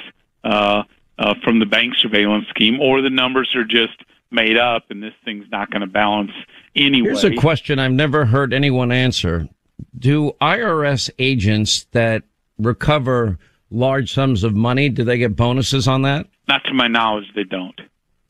uh, 0.44 0.84
uh, 1.18 1.34
from 1.42 1.58
the 1.58 1.66
bank 1.66 1.94
surveillance 1.96 2.46
scheme, 2.48 2.80
or 2.80 3.02
the 3.02 3.10
numbers 3.10 3.54
are 3.54 3.64
just 3.64 4.02
made 4.30 4.56
up, 4.56 4.84
and 4.90 5.02
this 5.02 5.14
thing's 5.24 5.46
not 5.50 5.70
going 5.70 5.80
to 5.80 5.86
balance 5.86 6.32
anyway. 6.74 7.08
Here's 7.08 7.24
a 7.24 7.34
question 7.34 7.78
I've 7.78 7.92
never 7.92 8.26
heard 8.26 8.52
anyone 8.52 8.92
answer: 8.92 9.48
Do 9.98 10.32
IRS 10.40 11.10
agents 11.18 11.86
that 11.92 12.24
recover 12.58 13.38
large 13.70 14.12
sums 14.12 14.44
of 14.44 14.54
money 14.54 14.88
do 14.88 15.04
they 15.04 15.18
get 15.18 15.36
bonuses 15.36 15.88
on 15.88 16.02
that? 16.02 16.26
Not 16.48 16.62
to 16.64 16.74
my 16.74 16.88
knowledge, 16.88 17.26
they 17.34 17.44
don't. 17.44 17.80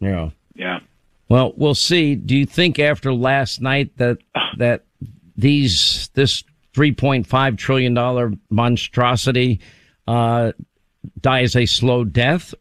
Yeah. 0.00 0.30
Yeah. 0.54 0.80
Well, 1.28 1.52
we'll 1.56 1.74
see. 1.74 2.14
Do 2.14 2.36
you 2.36 2.46
think 2.46 2.78
after 2.78 3.12
last 3.12 3.60
night 3.60 3.96
that 3.96 4.18
that 4.58 4.84
these 5.36 6.10
this 6.14 6.44
three 6.74 6.92
point 6.92 7.26
five 7.26 7.56
trillion 7.56 7.94
dollar 7.94 8.32
monstrosity 8.50 9.60
uh, 10.06 10.52
dies 11.20 11.56
a 11.56 11.66
slow 11.66 12.04
death? 12.04 12.54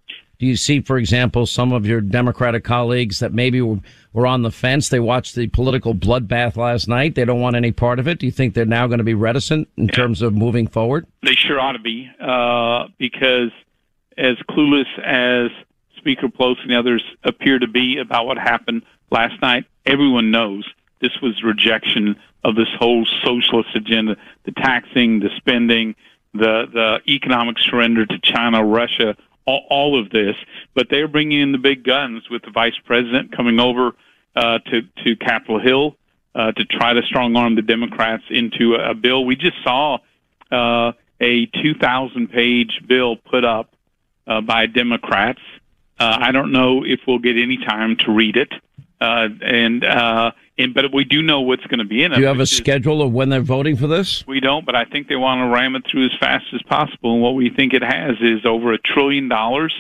Do 0.43 0.49
you 0.49 0.57
see, 0.57 0.81
for 0.81 0.97
example, 0.97 1.45
some 1.45 1.71
of 1.71 1.85
your 1.85 2.01
Democratic 2.01 2.65
colleagues 2.65 3.19
that 3.19 3.31
maybe 3.31 3.61
were, 3.61 3.79
were 4.11 4.27
on 4.27 4.41
the 4.41 4.51
fence? 4.51 4.89
They 4.89 4.99
watched 4.99 5.35
the 5.35 5.47
political 5.47 5.95
bloodbath 5.95 6.57
last 6.57 6.89
night. 6.89 7.15
They 7.15 7.23
don't 7.23 7.39
want 7.39 7.55
any 7.55 7.71
part 7.71 7.97
of 7.97 8.09
it. 8.09 8.19
Do 8.19 8.25
you 8.25 8.31
think 8.33 8.53
they're 8.53 8.65
now 8.65 8.85
going 8.87 8.97
to 8.97 9.05
be 9.05 9.13
reticent 9.13 9.69
in 9.77 9.85
yeah. 9.85 9.91
terms 9.91 10.21
of 10.21 10.33
moving 10.33 10.67
forward? 10.67 11.07
They 11.25 11.35
sure 11.35 11.61
ought 11.61 11.71
to 11.71 11.79
be, 11.79 12.11
uh, 12.19 12.89
because 12.97 13.51
as 14.17 14.35
clueless 14.49 14.99
as 14.99 15.49
Speaker 15.95 16.27
Pelosi 16.27 16.63
and 16.63 16.73
others 16.73 17.05
appear 17.23 17.57
to 17.57 17.67
be 17.67 17.99
about 17.99 18.25
what 18.25 18.37
happened 18.37 18.83
last 19.11 19.41
night. 19.41 19.63
Everyone 19.85 20.29
knows 20.29 20.67
this 20.99 21.21
was 21.21 21.41
rejection 21.41 22.17
of 22.43 22.55
this 22.55 22.67
whole 22.77 23.05
socialist 23.23 23.69
agenda, 23.75 24.17
the 24.43 24.51
taxing, 24.51 25.21
the 25.21 25.29
spending, 25.37 25.95
the 26.33 26.65
the 26.73 26.99
economic 27.07 27.59
surrender 27.59 28.05
to 28.05 28.19
China, 28.19 28.61
Russia, 28.61 29.15
all, 29.45 29.65
all 29.69 29.99
of 29.99 30.09
this. 30.09 30.35
But 30.73 30.87
they're 30.89 31.07
bringing 31.07 31.41
in 31.41 31.51
the 31.51 31.57
big 31.57 31.83
guns 31.83 32.29
with 32.29 32.43
the 32.43 32.51
vice 32.51 32.77
president 32.85 33.35
coming 33.35 33.59
over 33.59 33.93
uh, 34.35 34.59
to 34.59 34.81
to 35.03 35.15
Capitol 35.15 35.59
Hill 35.59 35.95
uh, 36.35 36.51
to 36.51 36.65
try 36.65 36.93
to 36.93 37.01
strong 37.03 37.35
arm 37.35 37.55
the 37.55 37.61
Democrats 37.61 38.23
into 38.29 38.75
a, 38.75 38.91
a 38.91 38.93
bill. 38.93 39.25
We 39.25 39.35
just 39.35 39.57
saw 39.63 39.99
uh, 40.51 40.93
a 41.21 41.45
2,000 41.45 42.27
page 42.29 42.81
bill 42.87 43.15
put 43.15 43.45
up 43.45 43.75
uh, 44.27 44.41
by 44.41 44.65
Democrats 44.65 45.39
uh, 45.99 46.17
I 46.19 46.31
don't 46.31 46.51
know 46.51 46.83
if 46.83 47.01
we'll 47.07 47.19
get 47.19 47.37
any 47.37 47.57
time 47.57 47.95
to 47.97 48.11
read 48.11 48.35
it, 48.35 48.51
uh, 49.01 49.27
and 49.41 49.83
uh, 49.83 50.31
and 50.57 50.73
but 50.73 50.93
we 50.93 51.03
do 51.03 51.21
know 51.21 51.41
what's 51.41 51.65
going 51.65 51.79
to 51.79 51.85
be 51.85 52.03
in 52.03 52.11
it. 52.11 52.15
Do 52.15 52.21
you 52.21 52.27
have 52.27 52.39
a 52.39 52.45
schedule 52.45 53.01
of 53.01 53.11
when 53.11 53.29
they're 53.29 53.41
voting 53.41 53.75
for 53.75 53.87
this? 53.87 54.25
We 54.27 54.39
don't, 54.39 54.65
but 54.65 54.75
I 54.75 54.85
think 54.85 55.07
they 55.07 55.15
want 55.15 55.39
to 55.39 55.53
ram 55.53 55.75
it 55.75 55.83
through 55.89 56.05
as 56.05 56.11
fast 56.19 56.45
as 56.53 56.61
possible. 56.63 57.13
And 57.13 57.21
what 57.21 57.35
we 57.35 57.49
think 57.49 57.73
it 57.73 57.83
has 57.83 58.15
is 58.21 58.45
over 58.45 58.73
a 58.73 58.77
trillion 58.77 59.27
dollars 59.27 59.73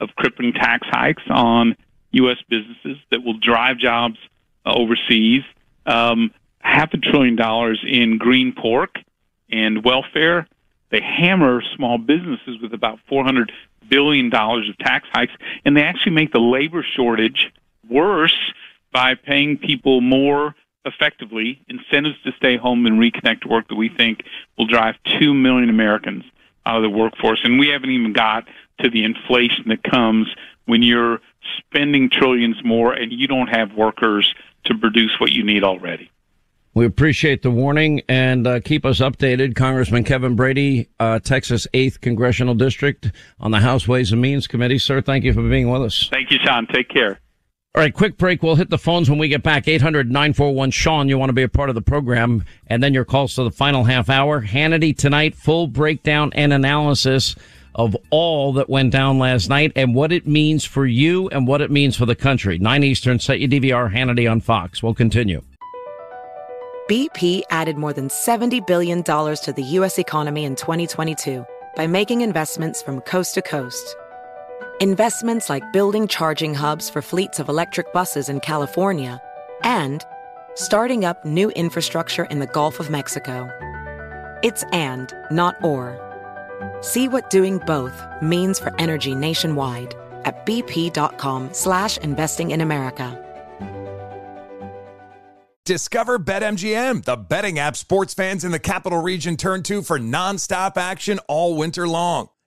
of 0.00 0.10
crippling 0.16 0.52
tax 0.52 0.86
hikes 0.90 1.22
on 1.30 1.76
U.S. 2.12 2.38
businesses 2.48 2.98
that 3.10 3.22
will 3.24 3.38
drive 3.38 3.78
jobs 3.78 4.16
uh, 4.64 4.74
overseas. 4.74 5.42
Um, 5.86 6.32
half 6.58 6.92
a 6.92 6.98
trillion 6.98 7.36
dollars 7.36 7.82
in 7.86 8.18
green 8.18 8.52
pork 8.52 8.96
and 9.50 9.84
welfare. 9.84 10.46
They 10.90 11.00
hammer 11.00 11.62
small 11.76 11.98
businesses 11.98 12.60
with 12.60 12.74
about 12.74 12.98
400 13.08 13.52
billion 13.88 14.30
dollars 14.30 14.68
of 14.68 14.76
tax 14.78 15.06
hikes, 15.12 15.32
and 15.64 15.76
they 15.76 15.82
actually 15.82 16.12
make 16.12 16.32
the 16.32 16.40
labor 16.40 16.84
shortage 16.96 17.52
worse 17.88 18.36
by 18.92 19.14
paying 19.14 19.58
people 19.58 20.00
more 20.00 20.54
effectively 20.84 21.60
incentives 21.68 22.16
to 22.22 22.32
stay 22.36 22.56
home 22.56 22.86
and 22.86 22.98
reconnect 22.98 23.42
to 23.42 23.48
work 23.48 23.68
that 23.68 23.74
we 23.74 23.88
think 23.88 24.24
will 24.56 24.66
drive 24.66 24.94
two 25.18 25.34
million 25.34 25.68
Americans 25.68 26.24
out 26.64 26.76
of 26.76 26.82
the 26.82 26.90
workforce. 26.90 27.40
And 27.44 27.58
we 27.58 27.68
haven't 27.68 27.90
even 27.90 28.12
got 28.12 28.46
to 28.80 28.90
the 28.90 29.04
inflation 29.04 29.64
that 29.68 29.82
comes 29.82 30.28
when 30.66 30.82
you're 30.82 31.20
spending 31.58 32.10
trillions 32.10 32.56
more 32.64 32.92
and 32.92 33.12
you 33.12 33.26
don't 33.26 33.48
have 33.48 33.72
workers 33.74 34.34
to 34.64 34.74
produce 34.74 35.12
what 35.18 35.32
you 35.32 35.44
need 35.44 35.64
already. 35.64 36.10
We 36.74 36.84
appreciate 36.84 37.40
the 37.40 37.50
warning 37.50 38.02
and 38.06 38.46
uh, 38.46 38.60
keep 38.60 38.84
us 38.84 39.00
updated. 39.00 39.56
Congressman 39.56 40.04
Kevin 40.04 40.36
Brady, 40.36 40.90
uh, 41.00 41.20
Texas 41.20 41.66
8th 41.72 42.02
Congressional 42.02 42.54
District 42.54 43.10
on 43.40 43.50
the 43.50 43.60
House 43.60 43.88
Ways 43.88 44.12
and 44.12 44.20
Means 44.20 44.46
Committee. 44.46 44.78
Sir, 44.78 45.00
thank 45.00 45.24
you 45.24 45.32
for 45.32 45.48
being 45.48 45.70
with 45.70 45.82
us. 45.82 46.08
Thank 46.10 46.30
you, 46.30 46.38
Sean. 46.44 46.66
Take 46.66 46.90
care. 46.90 47.18
All 47.76 47.82
right, 47.82 47.92
quick 47.92 48.16
break. 48.16 48.42
We'll 48.42 48.54
hit 48.54 48.70
the 48.70 48.78
phones 48.78 49.10
when 49.10 49.18
we 49.18 49.28
get 49.28 49.42
back. 49.42 49.68
800 49.68 50.10
941 50.10 50.70
Sean. 50.70 51.10
You 51.10 51.18
want 51.18 51.28
to 51.28 51.34
be 51.34 51.42
a 51.42 51.48
part 51.48 51.68
of 51.68 51.74
the 51.74 51.82
program. 51.82 52.42
And 52.68 52.82
then 52.82 52.94
your 52.94 53.04
calls 53.04 53.34
to 53.34 53.44
the 53.44 53.50
final 53.50 53.84
half 53.84 54.08
hour. 54.08 54.40
Hannity 54.40 54.96
tonight, 54.96 55.34
full 55.34 55.66
breakdown 55.66 56.32
and 56.34 56.54
analysis 56.54 57.36
of 57.74 57.94
all 58.08 58.54
that 58.54 58.70
went 58.70 58.92
down 58.92 59.18
last 59.18 59.50
night 59.50 59.72
and 59.76 59.94
what 59.94 60.10
it 60.10 60.26
means 60.26 60.64
for 60.64 60.86
you 60.86 61.28
and 61.28 61.46
what 61.46 61.60
it 61.60 61.70
means 61.70 61.94
for 61.94 62.06
the 62.06 62.14
country. 62.14 62.58
9 62.58 62.82
Eastern, 62.82 63.18
set 63.18 63.40
your 63.40 63.50
DVR 63.50 63.92
Hannity 63.92 64.30
on 64.30 64.40
Fox. 64.40 64.82
We'll 64.82 64.94
continue. 64.94 65.42
BP 66.88 67.42
added 67.50 67.76
more 67.76 67.92
than 67.92 68.08
$70 68.08 68.66
billion 68.66 69.02
to 69.02 69.52
the 69.54 69.62
U.S. 69.62 69.98
economy 69.98 70.44
in 70.44 70.56
2022 70.56 71.44
by 71.74 71.86
making 71.86 72.22
investments 72.22 72.80
from 72.80 73.02
coast 73.02 73.34
to 73.34 73.42
coast. 73.42 73.96
Investments 74.82 75.48
like 75.48 75.72
building 75.72 76.06
charging 76.06 76.52
hubs 76.52 76.90
for 76.90 77.00
fleets 77.00 77.38
of 77.38 77.48
electric 77.48 77.94
buses 77.94 78.28
in 78.28 78.40
California 78.40 79.22
and 79.64 80.04
starting 80.54 81.06
up 81.06 81.24
new 81.24 81.48
infrastructure 81.52 82.24
in 82.24 82.40
the 82.40 82.46
Gulf 82.46 82.78
of 82.78 82.90
Mexico. 82.90 83.48
It's 84.42 84.64
and, 84.74 85.14
not 85.30 85.56
or. 85.64 85.96
See 86.82 87.08
what 87.08 87.30
doing 87.30 87.56
both 87.66 88.04
means 88.20 88.58
for 88.58 88.78
energy 88.78 89.14
nationwide 89.14 89.94
at 90.26 90.44
bp.com 90.44 91.54
slash 91.54 91.96
investing 91.98 92.50
in 92.50 92.60
America. 92.60 93.22
Discover 95.64 96.18
BetMGM, 96.18 97.02
the 97.04 97.16
betting 97.16 97.58
app 97.58 97.76
sports 97.76 98.12
fans 98.12 98.44
in 98.44 98.52
the 98.52 98.58
capital 98.58 99.00
region 99.00 99.38
turn 99.38 99.62
to 99.62 99.80
for 99.80 99.98
nonstop 99.98 100.76
action 100.76 101.18
all 101.28 101.56
winter 101.56 101.88
long. 101.88 102.28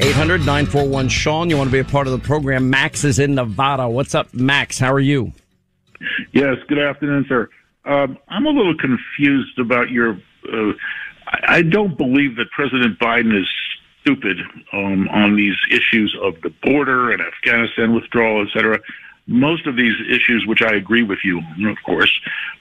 800 0.00 0.38
941 0.38 1.08
Sean, 1.08 1.50
you 1.50 1.56
want 1.56 1.68
to 1.68 1.72
be 1.72 1.78
a 1.78 1.84
part 1.84 2.06
of 2.06 2.12
the 2.12 2.18
program. 2.18 2.70
Max 2.70 3.04
is 3.04 3.18
in 3.18 3.34
Nevada. 3.34 3.88
What's 3.88 4.14
up, 4.14 4.32
Max? 4.32 4.78
How 4.78 4.92
are 4.92 5.00
you? 5.00 5.32
Yes, 6.32 6.56
good 6.68 6.78
afternoon, 6.78 7.26
sir. 7.28 7.48
Um, 7.84 8.16
I'm 8.28 8.46
a 8.46 8.50
little 8.50 8.76
confused 8.76 9.58
about 9.58 9.90
your. 9.90 10.18
Uh, 10.50 10.72
I 11.46 11.62
don't 11.62 11.98
believe 11.98 12.36
that 12.36 12.50
President 12.52 12.98
Biden 12.98 13.38
is 13.38 13.48
stupid 14.00 14.38
um, 14.72 15.08
on 15.08 15.36
these 15.36 15.56
issues 15.70 16.16
of 16.22 16.40
the 16.42 16.50
border 16.62 17.12
and 17.12 17.20
Afghanistan 17.20 17.94
withdrawal, 17.94 18.42
et 18.42 18.48
cetera. 18.54 18.78
Most 19.26 19.66
of 19.66 19.76
these 19.76 19.94
issues, 20.08 20.44
which 20.46 20.62
I 20.62 20.74
agree 20.74 21.02
with 21.02 21.18
you, 21.22 21.40
of 21.68 21.76
course, 21.84 22.12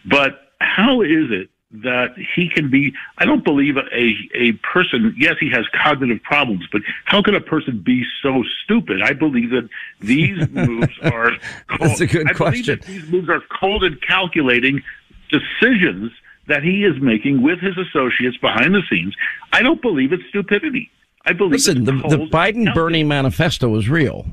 but 0.05 0.53
how 0.59 1.01
is 1.01 1.31
it 1.31 1.49
that 1.73 2.09
he 2.35 2.49
can 2.49 2.69
be 2.69 2.93
I 3.17 3.25
don't 3.25 3.43
believe 3.45 3.77
a 3.77 4.13
a 4.35 4.51
person 4.73 5.15
yes 5.17 5.35
he 5.39 5.49
has 5.51 5.65
cognitive 5.83 6.21
problems 6.23 6.67
but 6.71 6.81
how 7.05 7.21
can 7.21 7.33
a 7.33 7.39
person 7.41 7.81
be 7.81 8.03
so 8.21 8.43
stupid 8.63 9.01
I 9.01 9.13
believe 9.13 9.51
that 9.51 9.69
these 9.99 10.49
moves 10.51 10.99
are 11.03 11.31
cold, 11.67 11.79
That's 11.79 12.01
a 12.01 12.07
good 12.07 12.29
I 12.29 12.33
question. 12.33 12.81
these 12.85 13.07
moves 13.09 13.29
are 13.29 13.41
cold 13.59 13.83
and 13.83 14.01
calculating 14.01 14.83
decisions 15.29 16.11
that 16.47 16.63
he 16.63 16.83
is 16.83 17.01
making 17.01 17.41
with 17.41 17.59
his 17.59 17.77
associates 17.77 18.35
behind 18.37 18.75
the 18.75 18.81
scenes 18.89 19.15
I 19.53 19.61
don't 19.61 19.81
believe 19.81 20.11
it's 20.11 20.27
stupidity 20.27 20.91
I 21.25 21.33
believe 21.33 21.53
Listen, 21.53 21.83
the, 21.85 21.93
the 21.93 22.27
Biden 22.31 22.73
Bernie 22.73 23.03
manifesto 23.03 23.75
is 23.75 23.87
real. 23.87 24.25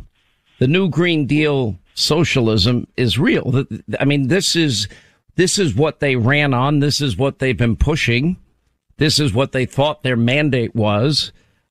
The 0.59 0.67
new 0.67 0.89
Green 0.89 1.27
Deal 1.27 1.79
socialism 1.95 2.87
is 2.97 3.19
real. 3.19 3.65
I 4.01 4.05
mean, 4.05 4.29
this 4.29 4.57
is 4.57 4.89
this 5.39 5.57
is 5.57 5.73
what 5.77 6.01
they 6.01 6.17
ran 6.17 6.53
on. 6.53 6.81
This 6.81 7.01
is 7.01 7.17
what 7.17 7.39
they've 7.39 7.57
been 7.57 7.77
pushing. 7.77 8.39
This 8.97 9.21
is 9.21 9.33
what 9.33 9.53
they 9.53 9.67
thought 9.67 10.03
their 10.03 10.17
mandate 10.17 10.75
was. 10.75 11.31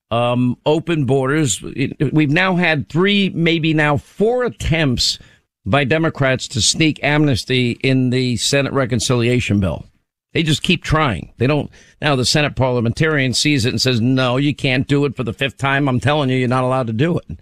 Um, 0.10 0.58
open 0.65 1.03
borders. 1.03 1.62
We've 1.62 2.32
now 2.32 2.56
had 2.56 2.88
three, 2.88 3.27
maybe 3.30 3.73
now 3.73 3.97
four 3.97 4.45
attempts 4.45 5.19
by 5.65 5.84
Democrats 5.84 6.47
to 6.47 6.62
sneak 6.62 7.03
amnesty 7.03 7.71
in 7.84 8.10
the 8.10 8.38
Senate 8.38 8.71
reconciliation 8.71 9.60
bill. 9.60 9.86
They 10.32 10.43
just 10.43 10.63
keep 10.63 10.82
trying. 10.82 11.34
They 11.38 11.45
don't. 11.45 11.69
Now 12.01 12.15
the 12.15 12.23
Senate 12.23 12.56
parliamentarian 12.56 13.34
sees 13.34 13.65
it 13.65 13.71
and 13.71 13.82
says, 13.82 13.99
no, 13.99 14.38
you 14.38 14.56
can't 14.56 14.88
do 14.88 15.03
it 15.03 15.17
for 15.17 15.25
the 15.25 15.34
fifth 15.34 15.58
time. 15.58 15.89
I'm 15.89 15.99
telling 15.99 16.30
you, 16.30 16.38
you're 16.38 16.47
not 16.47 16.63
allowed 16.63 16.88
to 16.88 16.93
do 16.93 17.17
it. 17.17 17.38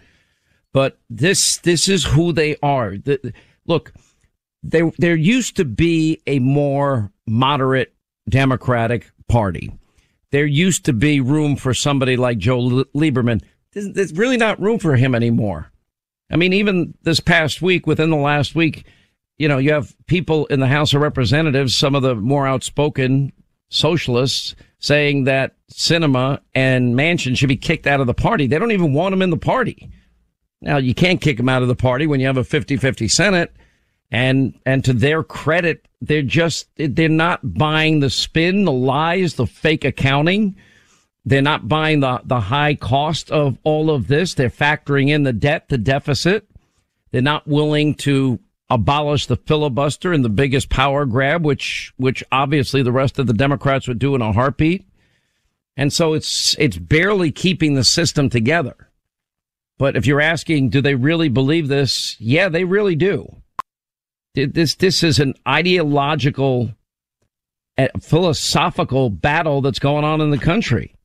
But 0.74 0.98
this, 1.08 1.58
this 1.60 1.88
is 1.88 2.04
who 2.04 2.34
they 2.34 2.56
are. 2.64 2.98
The, 2.98 3.32
look, 3.68 3.94
there, 4.70 4.92
there 4.98 5.16
used 5.16 5.58
to 5.58 5.66
be 5.66 6.22
a 6.28 6.40
more 6.40 7.12
moderate 7.28 7.94
Democratic 8.30 9.12
party. 9.28 9.72
There 10.32 10.46
used 10.46 10.86
to 10.86 10.94
be 10.94 11.22
room 11.22 11.56
for 11.56 11.74
somebody 11.74 12.18
like 12.18 12.38
Joe 12.38 12.86
Lieberman. 12.96 13.42
There's, 13.74 14.14
really 14.14 14.38
not 14.38 14.60
room 14.60 14.80
for 14.80 14.96
him 14.96 15.14
anymore. 15.16 15.72
I 16.32 16.38
mean, 16.38 16.54
even 16.54 16.94
this 17.04 17.20
past 17.20 17.62
week, 17.62 17.86
within 17.86 18.10
the 18.10 18.16
last 18.16 18.56
week, 18.56 18.86
you 19.38 19.48
know, 19.48 19.58
you 19.58 19.74
have 19.74 19.96
people 20.08 20.46
in 20.48 20.60
the 20.60 20.68
House 20.68 20.94
of 20.94 21.02
Representatives, 21.02 21.76
some 21.76 21.94
of 21.94 22.02
the 22.02 22.16
more 22.16 22.48
outspoken 22.48 23.32
socialists 23.70 24.56
saying 24.80 25.26
that 25.26 25.56
Sinema 25.72 26.40
and 26.54 26.96
Manchin 26.96 27.38
should 27.38 27.50
be 27.50 27.58
kicked 27.58 27.88
out 27.88 28.00
of 28.00 28.08
the 28.08 28.14
party. 28.14 28.48
They 28.48 28.60
don't 28.60 28.72
even 28.72 28.94
want 28.94 29.14
them 29.14 29.22
in 29.22 29.30
the 29.30 29.38
party. 29.38 29.92
Now, 30.62 30.78
you 30.78 30.96
can't 30.96 31.22
kick 31.22 31.38
them 31.38 31.50
out 31.50 31.62
of 31.62 31.68
the 31.68 31.76
party 31.76 32.08
when 32.08 32.20
you 32.20 32.28
have 32.28 32.38
a 32.38 32.44
50-50 32.44 33.10
Senate. 33.12 33.56
And, 34.12 34.58
and 34.66 34.86
to 34.86 34.94
their 34.94 35.24
credit, 35.24 35.88
they're 36.00 36.22
just, 36.22 36.68
they're 36.78 37.10
not 37.10 37.58
buying 37.58 38.00
the 38.00 38.10
spin, 38.10 38.66
the 38.66 38.72
lies, 38.72 39.34
the 39.34 39.48
fake 39.48 39.84
accounting. 39.84 40.56
They're 41.26 41.42
not 41.42 41.68
buying 41.68 42.02
the, 42.02 42.22
the 42.24 42.40
high 42.40 42.76
cost 42.76 43.32
of 43.32 43.58
all 43.64 43.90
of 43.90 44.08
this. 44.08 44.36
They're 44.36 44.50
factoring 44.50 45.10
in 45.10 45.24
the 45.24 45.34
debt, 45.34 45.70
the 45.70 45.78
deficit. 45.78 46.48
They're 47.12 47.22
not 47.22 47.48
willing 47.48 47.96
to 47.96 48.40
abolish 48.70 49.26
the 49.26 49.38
filibuster 49.38 50.14
and 50.14 50.24
the 50.24 50.30
biggest 50.30 50.70
power 50.70 51.06
grab, 51.06 51.44
which, 51.44 51.94
which 51.98 52.24
obviously 52.32 52.84
the 52.84 52.92
rest 52.92 53.20
of 53.20 53.28
the 53.28 53.34
Democrats 53.34 53.88
would 53.88 54.00
do 54.00 54.16
in 54.16 54.22
a 54.22 54.34
heartbeat. 54.34 54.88
And 55.78 55.92
so 55.92 56.14
it's, 56.14 56.56
it's 56.58 56.78
barely 56.78 57.32
keeping 57.32 57.74
the 57.74 57.84
system 57.84 58.30
together. 58.30 58.90
But 59.78 59.96
if 59.98 60.06
you're 60.06 60.22
asking, 60.22 60.70
do 60.70 60.82
they 60.82 60.96
really 60.96 61.30
believe 61.30 61.68
this? 61.68 62.16
Yeah, 62.20 62.50
they 62.50 62.64
really 62.64 62.96
do. 62.96 63.36
This, 64.36 64.76
this 64.76 65.04
is 65.04 65.20
an 65.20 65.34
ideological, 65.48 66.74
philosophical 68.02 69.10
battle 69.10 69.62
that's 69.62 69.80
going 69.80 70.04
on 70.04 70.22
in 70.22 70.30
the 70.30 70.38
country. 70.38 70.96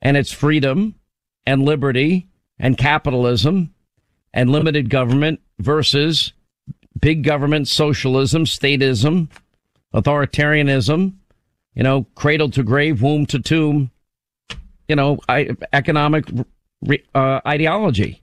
And 0.00 0.16
it's 0.16 0.32
freedom 0.32 0.96
and 1.46 1.64
liberty 1.64 2.28
and 2.58 2.76
capitalism 2.76 3.72
and 4.34 4.50
limited 4.50 4.90
government 4.90 5.40
versus 5.58 6.32
big 7.00 7.22
government, 7.22 7.68
socialism, 7.68 8.44
statism, 8.44 9.28
authoritarianism, 9.94 11.14
you 11.74 11.82
know, 11.82 12.06
cradle 12.14 12.50
to 12.50 12.62
grave, 12.62 13.02
womb 13.02 13.26
to 13.26 13.38
tomb, 13.38 13.90
you 14.88 14.96
know, 14.96 15.18
economic 15.72 16.26
uh, 17.14 17.40
ideology. 17.46 18.22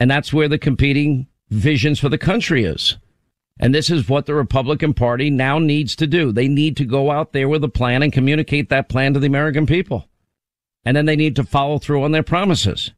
And 0.00 0.10
that's 0.10 0.32
where 0.32 0.48
the 0.48 0.58
competing 0.58 1.26
visions 1.50 1.98
for 1.98 2.08
the 2.08 2.18
country 2.18 2.64
is. 2.64 2.96
And 3.60 3.74
this 3.74 3.90
is 3.90 4.08
what 4.08 4.26
the 4.26 4.34
Republican 4.34 4.94
Party 4.94 5.30
now 5.30 5.58
needs 5.58 5.96
to 5.96 6.06
do. 6.06 6.30
They 6.30 6.48
need 6.48 6.76
to 6.76 6.84
go 6.84 7.10
out 7.10 7.32
there 7.32 7.48
with 7.48 7.64
a 7.64 7.68
plan 7.68 8.02
and 8.02 8.12
communicate 8.12 8.68
that 8.68 8.88
plan 8.88 9.14
to 9.14 9.20
the 9.20 9.26
American 9.26 9.66
people. 9.66 10.08
And 10.84 10.96
then 10.96 11.06
they 11.06 11.16
need 11.16 11.36
to 11.36 11.44
follow 11.44 11.78
through 11.78 12.04
on 12.04 12.12
their 12.12 12.22
promises. 12.22 12.92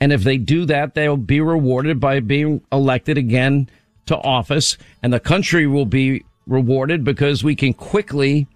And 0.00 0.12
if 0.12 0.24
they 0.24 0.36
do 0.36 0.64
that, 0.66 0.94
they'll 0.94 1.16
be 1.16 1.40
rewarded 1.40 2.00
by 2.00 2.20
being 2.20 2.62
elected 2.72 3.18
again 3.18 3.70
to 4.06 4.16
office. 4.16 4.76
And 5.02 5.12
the 5.12 5.20
country 5.20 5.66
will 5.66 5.86
be 5.86 6.24
rewarded 6.46 7.04
because 7.04 7.44
we 7.44 7.54
can 7.54 7.72
quickly 7.72 8.48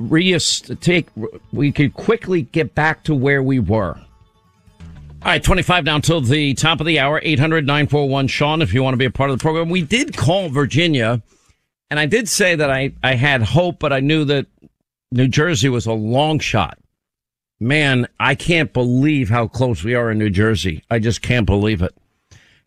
re- 0.00 0.38
take, 0.80 1.08
we 1.52 1.70
can 1.70 1.90
quickly 1.90 2.42
get 2.42 2.74
back 2.74 3.04
to 3.04 3.14
where 3.14 3.42
we 3.42 3.60
were. 3.60 4.00
All 5.26 5.32
right, 5.32 5.42
25 5.42 5.84
down 5.84 6.02
till 6.02 6.20
the 6.20 6.54
top 6.54 6.78
of 6.78 6.86
the 6.86 7.00
hour, 7.00 7.20
800 7.20 7.66
941 7.66 8.28
Sean, 8.28 8.62
if 8.62 8.72
you 8.72 8.80
want 8.80 8.94
to 8.94 8.96
be 8.96 9.06
a 9.06 9.10
part 9.10 9.28
of 9.28 9.36
the 9.36 9.42
program. 9.42 9.68
We 9.68 9.82
did 9.82 10.16
call 10.16 10.48
Virginia 10.50 11.20
And 11.90 11.98
I 11.98 12.06
did 12.06 12.28
say 12.28 12.54
that 12.54 12.70
I, 12.70 12.92
I 13.02 13.16
had 13.16 13.42
hope, 13.42 13.80
but 13.80 13.92
I 13.92 13.98
knew 13.98 14.24
that 14.26 14.46
New 15.10 15.26
Jersey 15.26 15.68
was 15.68 15.84
a 15.84 15.92
long 15.92 16.38
shot. 16.38 16.78
Man, 17.58 18.06
I 18.20 18.36
can't 18.36 18.72
believe 18.72 19.28
how 19.28 19.48
close 19.48 19.82
we 19.82 19.96
are 19.96 20.12
in 20.12 20.18
New 20.18 20.30
Jersey. 20.30 20.84
I 20.92 21.00
just 21.00 21.22
can't 21.22 21.44
believe 21.44 21.82
it. 21.82 21.92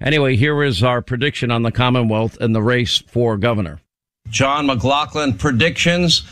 Anyway, 0.01 0.35
here 0.35 0.61
is 0.61 0.83
our 0.83 1.01
prediction 1.01 1.51
on 1.51 1.63
the 1.63 1.71
Commonwealth 1.71 2.35
and 2.41 2.53
the 2.53 2.61
race 2.61 2.97
for 3.07 3.37
governor. 3.37 3.79
John 4.27 4.65
McLaughlin 4.65 5.37
predictions. 5.37 6.23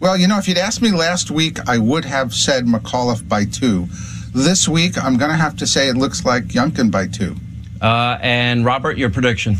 Well, 0.00 0.16
you 0.16 0.26
know, 0.26 0.38
if 0.38 0.48
you'd 0.48 0.56
asked 0.56 0.80
me 0.80 0.92
last 0.92 1.30
week, 1.30 1.58
I 1.68 1.76
would 1.76 2.06
have 2.06 2.32
said 2.32 2.64
McAuliffe 2.64 3.28
by 3.28 3.44
two. 3.44 3.88
This 4.36 4.68
week, 4.68 5.02
I'm 5.02 5.16
going 5.16 5.30
to 5.30 5.36
have 5.36 5.56
to 5.56 5.66
say 5.66 5.88
it 5.88 5.96
looks 5.96 6.26
like 6.26 6.48
Youngkin 6.48 6.90
by 6.90 7.06
two. 7.06 7.36
Uh, 7.80 8.18
and 8.20 8.66
Robert, 8.66 8.98
your 8.98 9.08
prediction? 9.08 9.56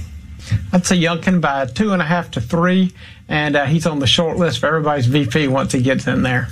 I'd 0.70 0.84
say 0.84 0.98
Youngkin 0.98 1.40
by 1.40 1.64
two 1.64 1.94
and 1.94 2.02
a 2.02 2.04
half 2.04 2.30
to 2.32 2.42
three, 2.42 2.92
and 3.26 3.56
uh, 3.56 3.64
he's 3.64 3.86
on 3.86 4.00
the 4.00 4.06
short 4.06 4.36
list 4.36 4.58
for 4.58 4.66
everybody's 4.66 5.06
VP 5.06 5.48
once 5.48 5.72
he 5.72 5.80
gets 5.80 6.06
in 6.06 6.22
there. 6.22 6.48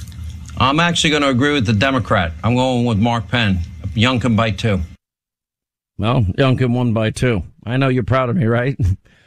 I'm 0.57 0.81
actually 0.81 1.11
going 1.11 1.21
to 1.21 1.29
agree 1.29 1.53
with 1.53 1.67
the 1.67 1.75
Democrat. 1.75 2.33
I'm 2.43 2.55
going 2.55 2.87
with 2.87 2.97
Mark 2.97 3.29
Penn. 3.29 3.59
Youngkin 3.95 4.39
by 4.39 4.53
two. 4.53 4.81
Well, 5.99 6.23
Youngkin 6.23 6.75
won 6.75 6.95
by 6.95 7.11
two. 7.11 7.43
I 7.67 7.77
know 7.77 7.89
you're 7.89 8.05
proud 8.05 8.31
of 8.31 8.37
me, 8.37 8.47
right? 8.47 8.75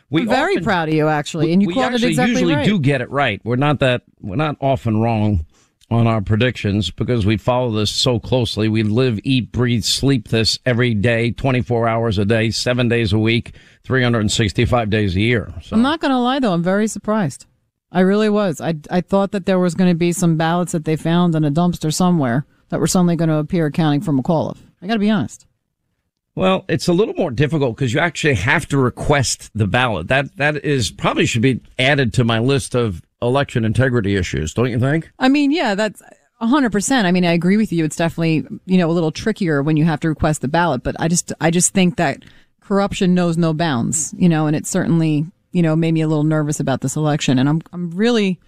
We 0.09 0.21
I'm 0.21 0.29
very 0.29 0.53
often, 0.53 0.63
proud 0.63 0.87
of 0.87 0.93
you, 0.93 1.09
actually, 1.09 1.51
and 1.51 1.61
you 1.61 1.67
we 1.67 1.73
called 1.73 1.93
actually 1.95 2.07
it 2.07 2.11
exactly 2.11 2.33
usually 2.35 2.55
right. 2.55 2.65
do 2.65 2.79
get 2.79 3.01
it 3.01 3.11
right. 3.11 3.41
We're 3.43 3.57
not 3.57 3.79
that 3.79 4.03
we're 4.21 4.37
not 4.37 4.55
often 4.61 5.01
wrong 5.01 5.45
on 5.89 6.05
our 6.05 6.21
predictions 6.21 6.91
because 6.91 7.25
we 7.25 7.37
follow 7.37 7.71
this 7.71 7.89
so 7.89 8.19
closely. 8.19 8.67
We 8.67 8.83
live, 8.83 9.19
eat, 9.23 9.51
breathe, 9.51 9.83
sleep 9.83 10.27
this 10.27 10.59
every 10.65 10.93
day, 10.93 11.31
24 11.31 11.87
hours 11.87 12.17
a 12.17 12.25
day, 12.25 12.51
seven 12.51 12.89
days 12.89 13.13
a 13.13 13.19
week, 13.19 13.53
365 13.83 14.89
days 14.89 15.15
a 15.15 15.21
year. 15.21 15.53
So. 15.61 15.75
I'm 15.75 15.81
not 15.81 16.01
going 16.01 16.11
to 16.11 16.19
lie, 16.19 16.39
though. 16.39 16.53
I'm 16.53 16.63
very 16.63 16.87
surprised. 16.87 17.45
I 17.91 18.01
really 18.01 18.29
was. 18.29 18.59
I, 18.59 18.75
I 18.91 18.99
thought 18.99 19.31
that 19.31 19.45
there 19.45 19.59
was 19.59 19.75
going 19.75 19.89
to 19.89 19.95
be 19.95 20.11
some 20.11 20.35
ballots 20.35 20.73
that 20.73 20.83
they 20.83 20.97
found 20.97 21.35
in 21.35 21.45
a 21.45 21.51
dumpster 21.51 21.93
somewhere 21.93 22.45
that 22.69 22.81
were 22.81 22.87
suddenly 22.87 23.15
going 23.15 23.29
to 23.29 23.37
appear 23.37 23.67
accounting 23.67 24.01
for 24.01 24.11
McAuliffe. 24.11 24.59
I 24.81 24.87
got 24.87 24.93
to 24.93 24.99
be 24.99 25.09
honest. 25.09 25.45
Well, 26.35 26.65
it's 26.69 26.87
a 26.87 26.93
little 26.93 27.15
more 27.15 27.31
difficult 27.31 27.75
because 27.75 27.93
you 27.93 27.99
actually 27.99 28.35
have 28.35 28.67
to 28.67 28.77
request 28.77 29.49
the 29.55 29.65
ballot. 29.65 30.07
That 30.09 30.37
that 30.37 30.63
is 30.63 30.91
probably 30.91 31.25
should 31.25 31.41
be 31.41 31.61
added 31.79 32.13
to 32.13 32.23
my 32.23 32.37
list 32.37 32.75
of 32.75 33.01
election 33.21 33.65
integrity 33.65 34.15
issues, 34.15 34.53
don't 34.53 34.69
you 34.69 34.79
think? 34.79 35.11
I 35.19 35.29
mean, 35.29 35.51
yeah, 35.51 35.75
that's 35.75 36.01
hundred 36.39 36.71
percent. 36.71 37.07
I 37.07 37.11
mean, 37.11 37.25
I 37.25 37.31
agree 37.31 37.57
with 37.57 37.71
you. 37.71 37.83
It's 37.83 37.95
definitely 37.95 38.45
you 38.65 38.77
know 38.77 38.89
a 38.89 38.93
little 38.93 39.11
trickier 39.11 39.63
when 39.63 39.77
you 39.77 39.85
have 39.85 39.99
to 40.01 40.09
request 40.09 40.41
the 40.41 40.47
ballot, 40.47 40.83
but 40.83 40.95
I 40.99 41.07
just 41.07 41.33
I 41.41 41.51
just 41.51 41.73
think 41.73 41.97
that 41.97 42.23
corruption 42.61 43.13
knows 43.15 43.37
no 43.37 43.53
bounds, 43.53 44.13
you 44.17 44.29
know, 44.29 44.47
and 44.47 44.55
it 44.55 44.67
certainly 44.67 45.25
you 45.51 45.61
know 45.61 45.75
made 45.75 45.93
me 45.93 46.01
a 46.01 46.07
little 46.07 46.23
nervous 46.23 46.59
about 46.59 46.81
this 46.81 46.95
election, 46.95 47.39
and 47.39 47.49
I'm 47.49 47.61
I'm 47.73 47.91
really 47.91 48.39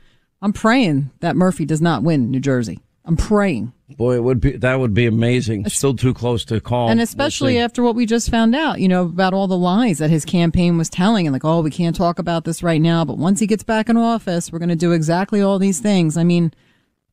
I'm 0.42 0.54
praying 0.54 1.10
that 1.20 1.36
Murphy 1.36 1.66
does 1.66 1.82
not 1.82 2.04
win 2.04 2.32
New 2.32 2.40
Jersey. 2.40 2.80
I'm 3.10 3.18
praying. 3.18 3.74
Boy, 3.98 4.18
it 4.18 4.24
would 4.24 4.40
be 4.40 4.52
that 4.58 4.80
would 4.80 4.94
be 4.94 5.08
amazing. 5.08 5.68
Still 5.68 5.96
too 5.96 6.14
close 6.14 6.46
to 6.46 6.62
call. 6.62 6.90
And 6.90 7.02
especially 7.02 7.56
we'll 7.56 7.66
after 7.66 7.82
what 7.82 7.96
we 7.96 8.06
just 8.06 8.30
found 8.30 8.54
out, 8.54 8.80
you 8.80 8.88
know, 8.88 9.06
about 9.06 9.34
all 9.34 9.48
the 9.48 9.58
lies 9.58 9.98
that 9.98 10.12
his 10.12 10.26
campaign 10.26 10.78
was 10.78 10.90
telling 10.90 11.26
and 11.26 11.34
like, 11.34 11.44
oh, 11.44 11.62
we 11.62 11.72
can't 11.72 11.96
talk 11.96 12.20
about 12.20 12.44
this 12.44 12.62
right 12.62 12.80
now, 12.80 13.04
but 13.04 13.18
once 13.18 13.40
he 13.40 13.48
gets 13.48 13.64
back 13.64 13.90
in 13.90 13.98
office, 13.98 14.52
we're 14.52 14.60
going 14.60 14.70
to 14.70 14.76
do 14.76 14.92
exactly 14.92 15.42
all 15.42 15.58
these 15.58 15.80
things. 15.80 16.18
I 16.18 16.24
mean, 16.24 16.54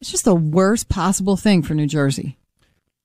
it's 0.02 0.10
just 0.10 0.26
the 0.26 0.34
worst 0.34 0.90
possible 0.90 1.38
thing 1.38 1.62
for 1.62 1.72
New 1.72 1.86
Jersey. 1.86 2.36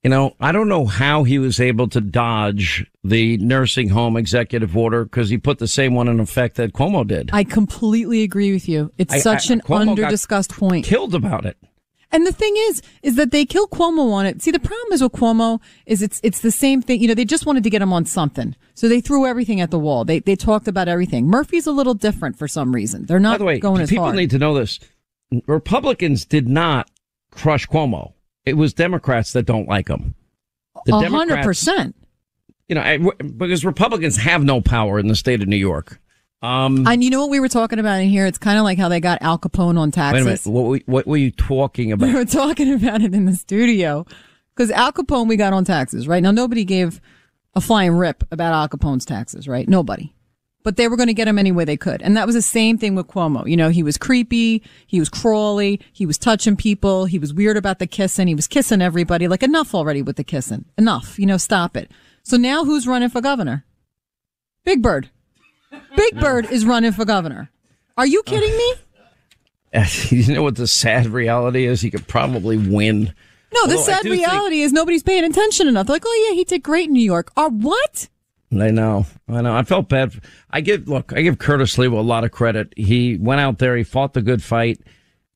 You 0.04 0.10
know, 0.10 0.36
I 0.41 0.51
don't 0.51 0.67
know 0.67 0.86
how 0.86 1.23
he 1.23 1.39
was 1.39 1.62
able 1.62 1.88
to 1.89 2.01
dodge 2.01 2.86
the 3.06 3.38
nursing 3.38 3.88
home 3.88 4.17
executive 4.17 4.75
order 4.75 5.06
because 5.06 5.30
he 5.30 5.38
put 5.38 5.60
the 5.60 5.67
same 5.67 5.95
one 5.95 6.10
in 6.10 6.19
effect 6.19 6.58
that 6.58 6.73
Cuomo 6.73 7.08
did. 7.08 7.30
I 7.32 7.45
completely 7.45 8.23
agree 8.23 8.51
with 8.51 8.67
you. 8.67 8.91
It's 8.97 9.13
I, 9.13 9.19
such 9.19 9.49
I, 9.49 9.54
an 9.54 9.62
under 9.69 10.10
discussed 10.10 10.51
point. 10.51 10.86
Killed 10.86 11.15
about 11.15 11.45
it. 11.45 11.56
And 12.12 12.28
the 12.28 12.32
thing 12.32 12.54
is, 12.58 12.82
is 13.04 13.15
that 13.15 13.32
they 13.32 13.45
kill 13.45 13.67
Cuomo 13.67 14.12
on 14.12 14.26
it. 14.26 14.41
See, 14.41 14.52
the 14.52 14.60
problem 14.60 14.91
is 14.91 15.02
with 15.02 15.13
Cuomo 15.13 15.62
is 15.86 16.02
it's 16.02 16.19
it's 16.24 16.41
the 16.41 16.52
same 16.52 16.82
thing. 16.82 17.02
You 17.02 17.08
know, 17.08 17.13
they 17.13 17.26
just 17.26 17.45
wanted 17.45 17.63
to 17.63 17.69
get 17.69 17.82
him 17.82 17.93
on 17.93 18.06
something, 18.06 18.56
so 18.74 18.89
they 18.89 19.00
threw 19.00 19.26
everything 19.26 19.62
at 19.62 19.71
the 19.71 19.80
wall. 19.80 20.04
They 20.04 20.19
they 20.19 20.36
talked 20.36 20.67
about 20.67 20.88
everything. 20.88 21.28
Murphy's 21.28 21.67
a 21.67 21.71
little 21.71 21.93
different 21.93 22.38
for 22.38 22.47
some 22.47 22.76
reason. 22.76 23.06
They're 23.06 23.19
not 23.19 23.36
By 23.36 23.38
the 23.38 23.45
way, 23.45 23.60
going 23.60 23.82
as 23.82 23.89
people 23.89 24.06
hard. 24.06 24.17
need 24.17 24.32
to 24.32 24.39
know 24.39 24.54
this. 24.54 24.80
Republicans 25.47 26.26
did 26.26 26.50
not 26.50 26.89
crush 27.32 27.67
Cuomo. 27.67 28.13
It 28.45 28.58
was 28.58 28.74
Democrats 28.74 29.34
that 29.34 29.43
don't 29.43 29.67
like 29.67 29.88
him. 29.88 30.15
A 30.88 31.10
hundred 31.10 31.43
percent. 31.43 31.95
You 32.67 32.76
know, 32.76 33.12
because 33.38 33.65
Republicans 33.65 34.17
have 34.17 34.43
no 34.43 34.62
power 34.62 35.00
in 35.00 35.08
the 35.08 35.15
state 35.15 35.41
of 35.41 35.47
New 35.47 35.58
York. 35.58 36.00
Um, 36.41 36.88
and 36.88 37.04
you 37.04 37.10
know 37.12 37.21
what 37.21 37.30
we 37.30 37.39
were 37.39 37.49
talking 37.49 37.77
about 37.77 38.01
in 38.01 38.10
here? 38.10 38.25
It's 38.25 38.39
kind 38.39 38.58
of 38.58 38.63
like 38.63 38.77
how 38.77 38.89
they 38.89 38.99
got 38.99 39.21
Al 39.21 39.38
Capone 39.38 39.77
on 39.77 39.91
taxes. 39.91 40.13
Wait 40.13 40.21
a 40.21 40.25
minute. 40.25 40.45
What, 40.45 40.69
were, 40.69 40.80
what 40.86 41.08
were 41.08 41.17
you 41.17 41.32
talking 41.32 41.91
about? 41.91 42.08
We 42.08 42.15
were 42.15 42.25
talking 42.25 42.73
about 42.73 43.01
it 43.01 43.13
in 43.13 43.25
the 43.25 43.36
studio 43.36 44.06
because 44.56 44.71
Al 44.71 44.91
Capone 44.91 45.27
we 45.27 45.36
got 45.36 45.54
on 45.54 45.65
taxes, 45.65 46.08
right? 46.08 46.23
Now 46.23 46.32
nobody 46.32 46.65
gave 46.65 46.99
a 47.54 47.62
flying 47.62 47.91
rip 47.93 48.23
about 48.32 48.54
Al 48.54 48.69
Capone's 48.69 49.06
taxes, 49.06 49.47
right? 49.47 49.67
Nobody. 49.67 50.13
But 50.63 50.77
they 50.77 50.88
were 50.88 50.95
going 50.95 51.08
to 51.08 51.13
get 51.13 51.27
him 51.27 51.39
any 51.39 51.51
way 51.51 51.65
they 51.65 51.77
could. 51.77 52.04
And 52.04 52.15
that 52.15 52.27
was 52.27 52.36
the 52.36 52.41
same 52.41 52.77
thing 52.77 52.93
with 52.93 53.08
Cuomo. 53.08 53.49
You 53.49 53.58
know, 53.58 53.69
he 53.69 53.82
was 53.82 53.97
creepy. 53.97 54.62
He 54.86 54.99
was 54.99 55.10
crawly. 55.10 55.82
He 55.91 56.06
was 56.06 56.19
touching 56.19 56.56
people. 56.56 57.06
He 57.06 57.17
was 57.17 57.34
weird 57.34 57.58
about 57.58 57.80
the 57.80 57.88
kissing. 57.88 58.27
He 58.27 58.36
was 58.36 58.45
kissing 58.47 58.80
everybody. 58.80 59.27
Like 59.27 59.41
enough 59.41 59.73
already 59.73 60.04
with 60.04 60.17
the 60.17 60.23
kissing. 60.23 60.65
Enough. 60.77 61.17
You 61.17 61.25
know, 61.25 61.38
stop 61.38 61.75
it. 61.75 61.89
So 62.21 62.38
now 62.38 62.63
who's 62.63 62.86
running 62.86 63.10
for 63.10 63.21
governor? 63.21 63.65
Big 64.63 64.84
Bird. 64.84 65.10
Big 65.95 66.19
Bird 66.19 66.49
is 66.51 66.65
running 66.65 66.91
for 66.91 67.05
governor. 67.05 67.49
Are 67.97 68.05
you 68.05 68.23
kidding 68.23 68.55
me? 68.55 68.73
Uh, 69.73 69.86
you 70.10 70.34
know 70.34 70.43
what 70.43 70.55
the 70.55 70.67
sad 70.67 71.07
reality 71.07 71.65
is? 71.65 71.81
He 71.81 71.91
could 71.91 72.07
probably 72.07 72.57
win. 72.57 73.13
No, 73.53 73.67
the 73.67 73.77
sad 73.77 74.05
reality 74.05 74.57
think... 74.57 74.65
is 74.65 74.73
nobody's 74.73 75.03
paying 75.03 75.23
attention 75.23 75.67
enough. 75.67 75.88
They're 75.88 75.95
like, 75.95 76.03
oh 76.05 76.27
yeah, 76.29 76.36
he 76.36 76.43
did 76.43 76.63
great 76.63 76.88
in 76.88 76.93
New 76.93 77.03
York. 77.03 77.31
Or 77.36 77.49
what? 77.49 78.07
I 78.53 78.69
know, 78.69 79.05
I 79.29 79.41
know. 79.41 79.55
I 79.55 79.63
felt 79.63 79.88
bad. 79.88 80.19
I 80.49 80.60
give 80.62 80.88
look, 80.88 81.13
I 81.13 81.21
give 81.21 81.38
Curtis 81.38 81.75
Sliwa 81.75 81.97
a 81.97 82.01
lot 82.01 82.23
of 82.23 82.31
credit. 82.31 82.73
He 82.75 83.17
went 83.17 83.39
out 83.39 83.60
there, 83.60 83.77
he 83.77 83.84
fought 83.84 84.13
the 84.13 84.21
good 84.21 84.43
fight. 84.43 84.81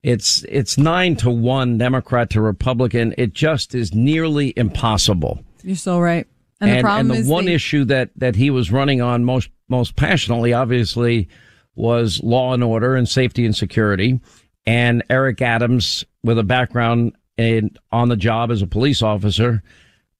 It's 0.04 0.43
it's 0.50 0.78
nine 0.78 1.15
to 1.17 1.32
one 1.32 1.78
Democrat 1.78 2.30
to 2.32 2.41
Republican. 2.41 3.15
It 3.17 3.34
just 3.34 3.74
is 3.74 3.93
nearly 3.93 4.54
impossible. 4.58 5.43
You're 5.63 5.78
so 5.78 6.00
right. 6.00 6.28
And, 6.62 6.72
and 6.72 6.86
the, 6.86 7.15
and 7.15 7.26
the 7.26 7.32
one 7.32 7.48
issue 7.48 7.86
that 7.86 8.12
that 8.15 8.36
he 8.36 8.50
was 8.50 8.72
running 8.72 9.02
on 9.02 9.26
most 9.26 9.50
most 9.68 9.96
passionately, 9.96 10.54
obviously, 10.54 11.28
was 11.76 12.22
law 12.24 12.54
and 12.54 12.63
order 12.63 12.96
and 12.96 13.08
safety 13.08 13.46
and 13.46 13.56
security. 13.56 14.20
And 14.65 15.04
Eric 15.10 15.41
Adams, 15.41 16.06
with 16.24 16.39
a 16.39 16.44
background 16.44 17.15
in 17.38 17.76
on 17.91 18.10
the 18.10 18.15
job 18.15 18.52
as 18.52 18.62
a 18.62 18.68
police 18.68 19.02
officer, 19.02 19.62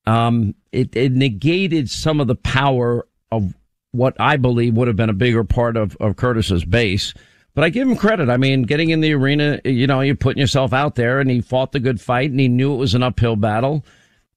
um, 0.06 0.54
it, 0.72 0.96
it 0.96 1.14
negated 1.14 1.90
some 1.90 2.20
of 2.20 2.28
the 2.28 2.36
power 2.36 3.08
of 3.32 3.56
what 3.92 4.16
I 4.20 4.38
believe 4.38 4.76
would 4.76 4.88
have 4.88 4.98
been 4.98 5.10
a 5.10 5.14
bigger 5.14 5.44
part 5.44 5.78
of, 5.78 5.96
of 6.00 6.18
Curtis's 6.18 6.66
base. 6.66 7.14
But 7.54 7.64
I 7.64 7.70
give 7.70 7.88
him 7.88 7.96
credit. 7.96 8.30
I 8.30 8.36
mean, 8.36 8.64
getting 8.64 8.90
in 8.90 9.00
the 9.00 9.14
arena, 9.14 9.62
you 9.64 9.88
know, 9.88 10.02
you're 10.02 10.16
putting 10.16 10.42
yourself 10.42 10.74
out 10.74 10.96
there 10.96 11.22
and 11.22 11.30
he 11.30 11.40
fought 11.40 11.72
the 11.72 11.80
good 11.80 12.02
fight 12.02 12.30
and 12.30 12.40
he 12.40 12.50
knew 12.50 12.74
it 12.74 12.78
was 12.78 12.94
an 12.94 13.04
uphill 13.04 13.38
battle. 13.38 13.86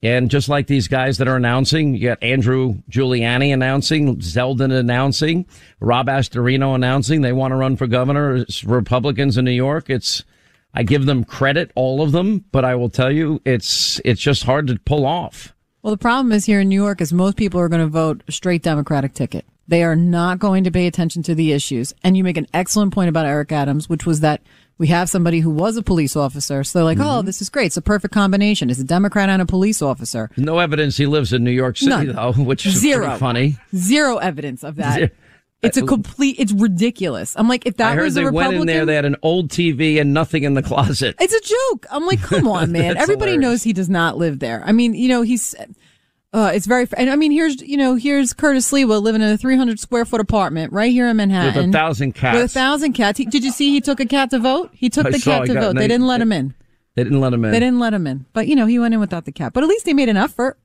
And 0.03 0.31
just 0.31 0.49
like 0.49 0.69
these 0.69 0.87
guys 0.87 1.19
that 1.19 1.27
are 1.27 1.37
announcing, 1.37 1.95
you 1.95 2.09
got 2.09 2.23
Andrew 2.23 2.77
Giuliani 2.89 3.53
announcing, 3.53 4.19
Zeldin 4.19 4.73
announcing, 4.73 5.47
Rob 5.81 6.07
Astorino 6.07 6.75
announcing 6.75 7.23
they 7.23 7.33
want 7.33 7.51
to 7.51 7.57
run 7.57 7.77
for 7.77 7.89
governor. 7.89 8.37
It's 8.37 8.63
Republicans 8.63 9.37
in 9.37 9.45
New 9.45 9.51
York. 9.51 9.91
It's, 9.91 10.23
I 10.73 10.85
give 10.85 11.07
them 11.07 11.25
credit, 11.25 11.73
all 11.75 12.01
of 12.01 12.13
them, 12.13 12.45
but 12.53 12.65
I 12.65 12.77
will 12.77 12.91
tell 12.91 13.11
you, 13.11 13.43
it's, 13.45 14.01
it's 14.05 14.21
just 14.21 14.45
hard 14.45 14.69
to 14.69 14.79
pull 14.79 15.05
off. 15.05 15.53
Well, 15.83 15.91
the 15.91 15.99
problem 15.99 16.31
is 16.31 16.45
here 16.45 16.61
in 16.61 16.69
New 16.69 16.81
York 16.81 17.01
is 17.01 17.13
most 17.13 17.37
people 17.37 17.61
are 17.61 17.69
going 17.69 17.83
to 17.83 17.89
vote 17.89 18.23
straight 18.29 18.63
Democratic 18.63 19.15
ticket. 19.15 19.47
They 19.69 19.85
are 19.85 19.95
not 19.95 20.39
going 20.39 20.65
to 20.65 20.71
pay 20.71 20.87
attention 20.87 21.23
to 21.25 21.35
the 21.35 21.53
issues. 21.53 21.93
And 22.03 22.17
you 22.17 22.25
make 22.25 22.39
an 22.39 22.47
excellent 22.55 22.95
point 22.95 23.11
about 23.11 23.27
Eric 23.27 23.53
Adams, 23.53 23.89
which 23.89 24.07
was 24.07 24.21
that 24.21 24.41
we 24.79 24.87
have 24.87 25.11
somebody 25.11 25.41
who 25.41 25.51
was 25.51 25.77
a 25.77 25.83
police 25.83 26.17
officer. 26.17 26.65
So 26.65 26.79
they're 26.79 26.85
like, 26.85 26.99
oh, 26.99 27.03
mm-hmm. 27.03 27.19
oh, 27.19 27.23
this 27.23 27.43
is 27.43 27.51
great. 27.51 27.67
It's 27.67 27.77
a 27.77 27.83
perfect 27.83 28.15
combination. 28.15 28.71
It's 28.71 28.81
a 28.81 28.85
Democrat 28.85 29.29
and 29.29 29.43
a 29.43 29.47
police 29.47 29.83
officer. 29.83 30.31
No 30.37 30.59
evidence 30.59 30.97
he 30.97 31.07
lives 31.07 31.33
in 31.33 31.45
New 31.45 31.51
York 31.51 31.77
City, 31.77 31.91
None. 31.91 32.15
though, 32.15 32.33
which 32.33 32.65
is 32.65 32.75
Zero. 32.75 33.17
funny. 33.19 33.57
Zero 33.75 34.17
evidence 34.17 34.65
of 34.65 34.77
that. 34.77 35.13
It's 35.61 35.77
a 35.77 35.85
complete. 35.85 36.37
It's 36.39 36.53
ridiculous. 36.53 37.35
I'm 37.37 37.49
like, 37.49 37.67
if 37.67 37.79
that 37.79 37.97
was 37.97 38.15
they 38.15 38.23
a 38.23 38.27
Republican, 38.27 38.59
went 38.59 38.71
in 38.71 38.77
there, 38.77 38.87
they 38.87 38.95
had 38.95 39.05
an 39.05 39.17
old 39.23 39.51
TV 39.51 40.01
and 40.01 40.15
nothing 40.15 40.45
in 40.45 40.55
the 40.55 40.63
closet. 40.63 41.17
It's 41.19 41.35
a 41.35 41.41
joke. 41.41 41.87
I'm 41.91 42.07
like, 42.07 42.23
come 42.23 42.47
on, 42.49 42.71
man. 42.71 42.97
Everybody 42.97 43.33
hilarious. 43.33 43.41
knows 43.41 43.63
he 43.65 43.73
does 43.73 43.89
not 43.89 44.17
live 44.17 44.39
there. 44.39 44.63
I 44.65 44.71
mean, 44.71 44.95
you 44.95 45.09
know, 45.09 45.23
he's 45.23 45.57
uh, 46.33 46.51
it's 46.55 46.67
very, 46.67 46.87
and 46.97 47.09
I 47.09 47.17
mean, 47.17 47.33
here's, 47.33 47.63
you 47.63 47.77
know, 47.77 47.95
here's 47.95 48.35
Curtis 48.35 48.71
Sliwa 48.71 49.01
living 49.01 49.23
in 49.23 49.29
a 49.29 49.39
300 49.39 49.81
square 49.81 50.05
foot 50.05 50.21
apartment 50.21 50.73
right 50.73 50.93
here 50.93 51.09
in 51.09 51.17
Manhattan. 51.17 51.55
With 51.55 51.75
a 51.75 51.79
thousand 51.79 52.13
cats. 52.13 52.37
With 52.37 52.45
a 52.45 52.49
thousand 52.49 52.93
cats. 52.93 53.17
He, 53.19 53.25
did 53.25 53.45
you 53.45 53.51
see 53.51 53.71
he 53.71 53.81
took 53.81 53.99
a 53.99 54.05
cat 54.05 54.31
to 54.31 54.39
vote? 54.39 54.71
He 54.75 54.91
took 54.91 55.07
I 55.07 55.11
the 55.11 55.19
cat 55.19 55.47
to 55.47 55.55
vote. 55.55 55.77
They 55.77 55.89
didn't 55.89 56.07
let 56.07 56.21
him 56.21 56.33
in. 56.33 56.55
They 56.97 57.05
didn't 57.05 57.21
let 57.21 57.33
him 57.33 57.45
in. 57.45 57.53
They 57.53 57.61
didn't 57.61 57.79
let 57.79 57.95
him 57.95 58.07
in. 58.07 58.27
But, 58.35 58.47
you 58.47 58.57
know, 58.57 58.67
he 58.67 58.79
went 58.79 58.93
in 58.93 59.01
without 59.01 59.25
the 59.25 59.33
cat. 59.33 59.55
But 59.55 59.63
at 59.63 59.69
least 59.69 59.87
he 59.87 59.95
made 59.95 60.11
an 60.11 60.17
effort. 60.19 60.59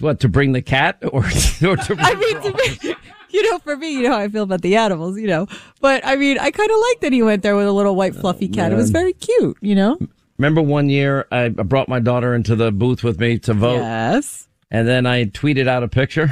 What, 0.00 0.18
to 0.20 0.28
bring 0.28 0.52
the 0.52 0.62
cat 0.62 0.98
or, 1.02 1.20
or 1.20 1.76
to 1.76 1.96
I 1.98 2.14
mean, 2.14 2.42
to 2.42 2.52
bring, 2.82 2.96
you 3.30 3.50
know, 3.50 3.58
for 3.60 3.76
me, 3.76 3.92
you 3.92 4.02
know 4.02 4.10
how 4.10 4.18
I 4.18 4.28
feel 4.28 4.42
about 4.42 4.62
the 4.62 4.74
animals, 4.74 5.18
you 5.18 5.28
know. 5.28 5.46
But 5.80 6.04
I 6.04 6.16
mean, 6.16 6.38
I 6.38 6.50
kind 6.50 6.70
of 6.70 6.76
like 6.90 7.00
that 7.00 7.12
he 7.12 7.22
went 7.22 7.42
there 7.42 7.54
with 7.54 7.66
a 7.66 7.72
little 7.72 7.94
white 7.94 8.16
fluffy 8.16 8.48
cat. 8.48 8.72
It 8.72 8.76
was 8.76 8.90
very 8.90 9.12
cute, 9.12 9.56
you 9.60 9.74
know. 9.74 9.98
Remember 10.38 10.62
one 10.62 10.88
year 10.88 11.26
I 11.32 11.48
brought 11.48 11.88
my 11.88 12.00
daughter 12.00 12.34
into 12.34 12.56
the 12.56 12.70
booth 12.72 13.02
with 13.02 13.18
me 13.18 13.38
to 13.40 13.54
vote? 13.54 13.78
Yes. 13.78 14.48
And 14.70 14.86
then 14.86 15.06
I 15.06 15.24
tweeted 15.26 15.66
out 15.68 15.82
a 15.82 15.88
picture. 15.88 16.30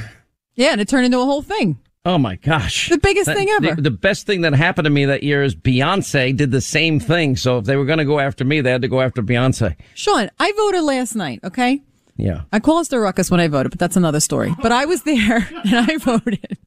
Yeah, 0.57 0.73
and 0.73 0.81
it 0.81 0.88
turned 0.88 1.07
into 1.07 1.21
a 1.21 1.25
whole 1.25 1.43
thing. 1.43 1.79
Oh 2.07 2.19
my 2.19 2.37
gosh. 2.37 2.90
The 2.90 2.99
biggest 2.99 3.27
That- 3.27 3.37
thing 3.37 3.49
ever. 3.51 3.75
The, 3.77 3.83
the 3.83 3.90
best 3.90 4.27
thing 4.27 4.43
that 4.43 4.53
happened 4.53 4.85
to 4.85 4.90
me 4.90 5.07
that 5.07 5.23
year 5.23 5.43
is 5.43 5.55
Beyonce 5.55 6.37
did 6.37 6.51
the 6.51 6.61
same 6.61 7.01
thing. 7.01 7.35
So 7.37 7.59
if 7.59 7.64
they 7.64 7.77
were 7.77 7.87
going 7.87 7.99
to 7.99 8.05
go 8.05 8.21
after 8.21 8.45
me, 8.45 8.61
they 8.61 8.71
had 8.71 8.83
to 8.83 8.88
go 8.88 9.01
after 9.01 9.23
Beyonce. 9.23 9.75
Sean, 9.95 10.31
I 10.38 10.53
voted 10.53 10.83
last 10.83 11.14
night. 11.14 11.40
Okay, 11.45 11.81
Yeah. 12.19 12.43
I 12.53 12.61
caused 12.61 12.93
a 12.93 13.01
ruckus 13.01 13.31
when 13.31 13.40
I 13.40 13.49
voted, 13.49 13.71
but 13.73 13.79
that's 13.79 13.97
another 13.97 14.21
story. 14.21 14.55
But 14.61 14.71
I 14.71 14.85
was 14.85 15.03
there 15.05 15.49
and 15.64 15.90
I 15.90 15.97
voted. 15.97 16.59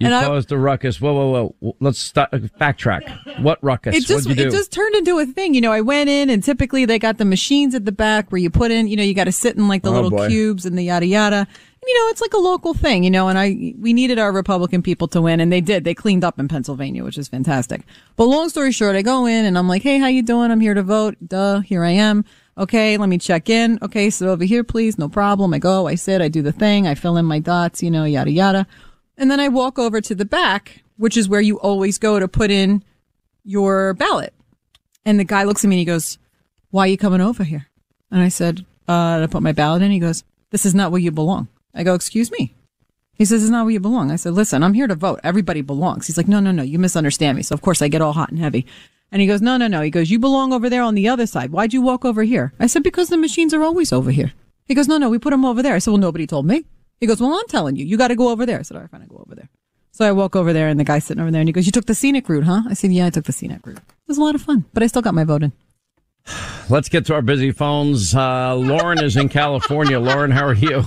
You 0.00 0.06
And 0.06 0.26
caused 0.26 0.50
a 0.50 0.56
ruckus. 0.58 1.00
Whoa, 1.00 1.12
whoa, 1.12 1.54
whoa. 1.60 1.76
Let's 1.80 1.98
stop, 1.98 2.30
uh, 2.32 2.38
backtrack. 2.60 3.40
What 3.42 3.62
ruckus? 3.62 3.94
It 3.96 4.04
just 4.06 4.28
it 4.30 4.50
just 4.50 4.72
turned 4.72 4.94
into 4.94 5.18
a 5.18 5.26
thing. 5.26 5.54
You 5.54 5.60
know, 5.60 5.72
I 5.72 5.82
went 5.82 6.08
in 6.08 6.30
and 6.30 6.42
typically 6.42 6.84
they 6.86 6.98
got 6.98 7.18
the 7.18 7.24
machines 7.26 7.74
at 7.74 7.84
the 7.84 7.92
back 7.92 8.30
where 8.32 8.40
you 8.40 8.48
put 8.50 8.70
in, 8.70 8.88
you 8.88 8.96
know, 8.96 9.02
you 9.02 9.14
got 9.14 9.24
to 9.24 9.32
sit 9.32 9.56
in 9.56 9.68
like 9.68 9.82
the 9.82 9.90
Oh, 9.90 9.94
little 9.94 10.10
boy. 10.10 10.28
cubes 10.28 10.64
and 10.64 10.78
the 10.78 10.82
yada 10.84 11.04
yada. 11.06 11.36
And, 11.80 11.86
you 11.86 11.94
know, 11.94 12.10
it's 12.10 12.20
like 12.22 12.32
a 12.32 12.38
local 12.38 12.72
thing, 12.74 13.04
you 13.04 13.10
know, 13.10 13.28
and 13.28 13.38
I 13.38 13.74
we 13.78 13.92
needed 13.92 14.18
our 14.18 14.32
Republican 14.32 14.82
people 14.82 15.06
to 15.08 15.20
win 15.20 15.38
and 15.38 15.52
they 15.52 15.60
did. 15.60 15.84
They 15.84 15.94
cleaned 15.94 16.24
up 16.24 16.38
in 16.38 16.48
Pennsylvania, 16.48 17.04
which 17.04 17.18
is 17.18 17.28
fantastic. 17.28 17.82
But 18.16 18.24
long 18.24 18.48
story 18.48 18.72
short, 18.72 18.96
I 18.96 19.02
go 19.02 19.26
in 19.26 19.44
and 19.44 19.56
I'm 19.58 19.68
like, 19.68 19.82
"Hey, 19.82 19.98
how 19.98 20.06
you 20.06 20.22
doing? 20.22 20.50
I'm 20.50 20.60
here 20.60 20.74
to 20.74 20.82
vote." 20.82 21.16
Duh, 21.26 21.60
here 21.60 21.84
I 21.84 21.90
am. 21.90 22.24
Okay, 22.56 22.96
let 22.96 23.08
me 23.08 23.18
check 23.18 23.48
in. 23.48 23.78
Okay, 23.82 24.10
sit 24.10 24.26
over 24.26 24.42
here, 24.44 24.64
please. 24.64 24.98
No 24.98 25.08
problem. 25.08 25.54
I 25.54 25.58
go, 25.60 25.86
I 25.86 25.94
sit, 25.94 26.20
I 26.20 26.26
do 26.28 26.42
the 26.42 26.50
thing, 26.50 26.88
I 26.88 26.96
fill 26.96 27.16
in 27.16 27.24
my 27.24 27.38
dots, 27.38 27.84
you 27.84 27.90
know, 27.90 28.02
yada 28.04 28.32
yada. 28.32 28.66
And 29.18 29.30
then 29.30 29.40
I 29.40 29.48
walk 29.48 29.78
over 29.78 30.00
to 30.00 30.14
the 30.14 30.24
back, 30.24 30.82
which 30.96 31.16
is 31.16 31.28
where 31.28 31.40
you 31.42 31.60
always 31.60 31.98
go 31.98 32.18
to 32.18 32.26
put 32.26 32.50
in 32.50 32.82
your 33.44 33.92
ballot. 33.94 34.32
And 35.04 35.20
the 35.20 35.24
guy 35.24 35.42
looks 35.42 35.64
at 35.64 35.68
me 35.68 35.76
and 35.76 35.80
he 35.80 35.84
goes, 35.84 36.16
Why 36.70 36.84
are 36.84 36.88
you 36.88 36.96
coming 36.96 37.20
over 37.20 37.44
here? 37.44 37.66
And 38.10 38.22
I 38.22 38.28
said, 38.28 38.64
uh, 38.88 39.20
to 39.20 39.28
put 39.28 39.42
my 39.42 39.52
ballot 39.52 39.82
in. 39.82 39.90
He 39.90 39.98
goes, 39.98 40.24
This 40.50 40.64
is 40.64 40.74
not 40.74 40.90
where 40.90 41.00
you 41.00 41.10
belong. 41.10 41.48
I 41.74 41.82
go, 41.84 41.94
Excuse 41.94 42.30
me. 42.32 42.54
He 43.12 43.24
says, 43.24 43.42
It's 43.42 43.50
not 43.50 43.64
where 43.64 43.72
you 43.72 43.80
belong. 43.80 44.10
I 44.10 44.16
said, 44.16 44.32
Listen, 44.32 44.62
I'm 44.62 44.74
here 44.74 44.86
to 44.86 44.94
vote. 44.94 45.20
Everybody 45.22 45.60
belongs. 45.60 46.06
He's 46.06 46.16
like, 46.16 46.28
No, 46.28 46.40
no, 46.40 46.50
no, 46.50 46.62
you 46.62 46.78
misunderstand 46.78 47.36
me. 47.36 47.42
So, 47.42 47.54
of 47.54 47.62
course, 47.62 47.82
I 47.82 47.88
get 47.88 48.02
all 48.02 48.14
hot 48.14 48.30
and 48.30 48.38
heavy. 48.38 48.66
And 49.12 49.20
he 49.20 49.28
goes, 49.28 49.42
No, 49.42 49.56
no, 49.56 49.68
no. 49.68 49.82
He 49.82 49.90
goes, 49.90 50.10
You 50.10 50.18
belong 50.18 50.52
over 50.52 50.70
there 50.70 50.82
on 50.82 50.94
the 50.94 51.08
other 51.08 51.26
side. 51.26 51.50
Why'd 51.50 51.72
you 51.72 51.82
walk 51.82 52.04
over 52.04 52.22
here? 52.22 52.52
I 52.58 52.66
said, 52.66 52.82
Because 52.82 53.08
the 53.08 53.16
machines 53.16 53.52
are 53.52 53.62
always 53.62 53.92
over 53.92 54.10
here. 54.10 54.32
He 54.64 54.74
goes, 54.74 54.88
No, 54.88 54.98
no, 54.98 55.10
we 55.10 55.18
put 55.18 55.30
them 55.30 55.44
over 55.44 55.62
there. 55.62 55.74
I 55.74 55.78
said, 55.78 55.90
Well, 55.90 55.98
nobody 55.98 56.26
told 56.26 56.46
me. 56.46 56.64
He 57.00 57.06
goes, 57.06 57.20
Well, 57.20 57.32
I'm 57.32 57.46
telling 57.48 57.76
you, 57.76 57.84
you 57.84 57.96
got 57.96 58.08
to 58.08 58.16
go 58.16 58.28
over 58.30 58.46
there. 58.46 58.58
I 58.58 58.62
said, 58.62 58.76
All 58.76 58.82
right, 58.82 58.90
fine, 58.90 59.02
I 59.02 59.06
go 59.06 59.22
over 59.24 59.34
there. 59.34 59.48
So 59.90 60.06
I 60.06 60.12
walk 60.12 60.36
over 60.36 60.52
there 60.52 60.68
and 60.68 60.78
the 60.78 60.84
guy's 60.84 61.04
sitting 61.04 61.20
over 61.20 61.30
there 61.30 61.40
and 61.40 61.48
he 61.48 61.52
goes, 61.52 61.66
You 61.66 61.72
took 61.72 61.86
the 61.86 61.94
scenic 61.94 62.28
route, 62.28 62.44
huh? 62.44 62.62
I 62.68 62.74
said, 62.74 62.92
Yeah, 62.92 63.06
I 63.06 63.10
took 63.10 63.24
the 63.24 63.32
scenic 63.32 63.66
route. 63.66 63.78
It 63.78 64.08
was 64.08 64.18
a 64.18 64.22
lot 64.22 64.34
of 64.34 64.42
fun, 64.42 64.64
but 64.72 64.82
I 64.82 64.86
still 64.86 65.02
got 65.02 65.14
my 65.14 65.24
vote 65.24 65.42
in. 65.42 65.52
Let's 66.68 66.88
get 66.88 67.06
to 67.06 67.14
our 67.14 67.22
busy 67.22 67.52
phones. 67.52 68.14
Uh, 68.14 68.54
Lauren 68.54 69.02
is 69.02 69.16
in 69.16 69.28
California. 69.28 69.98
Lauren, 69.98 70.30
how 70.30 70.46
are 70.46 70.54
you? 70.54 70.84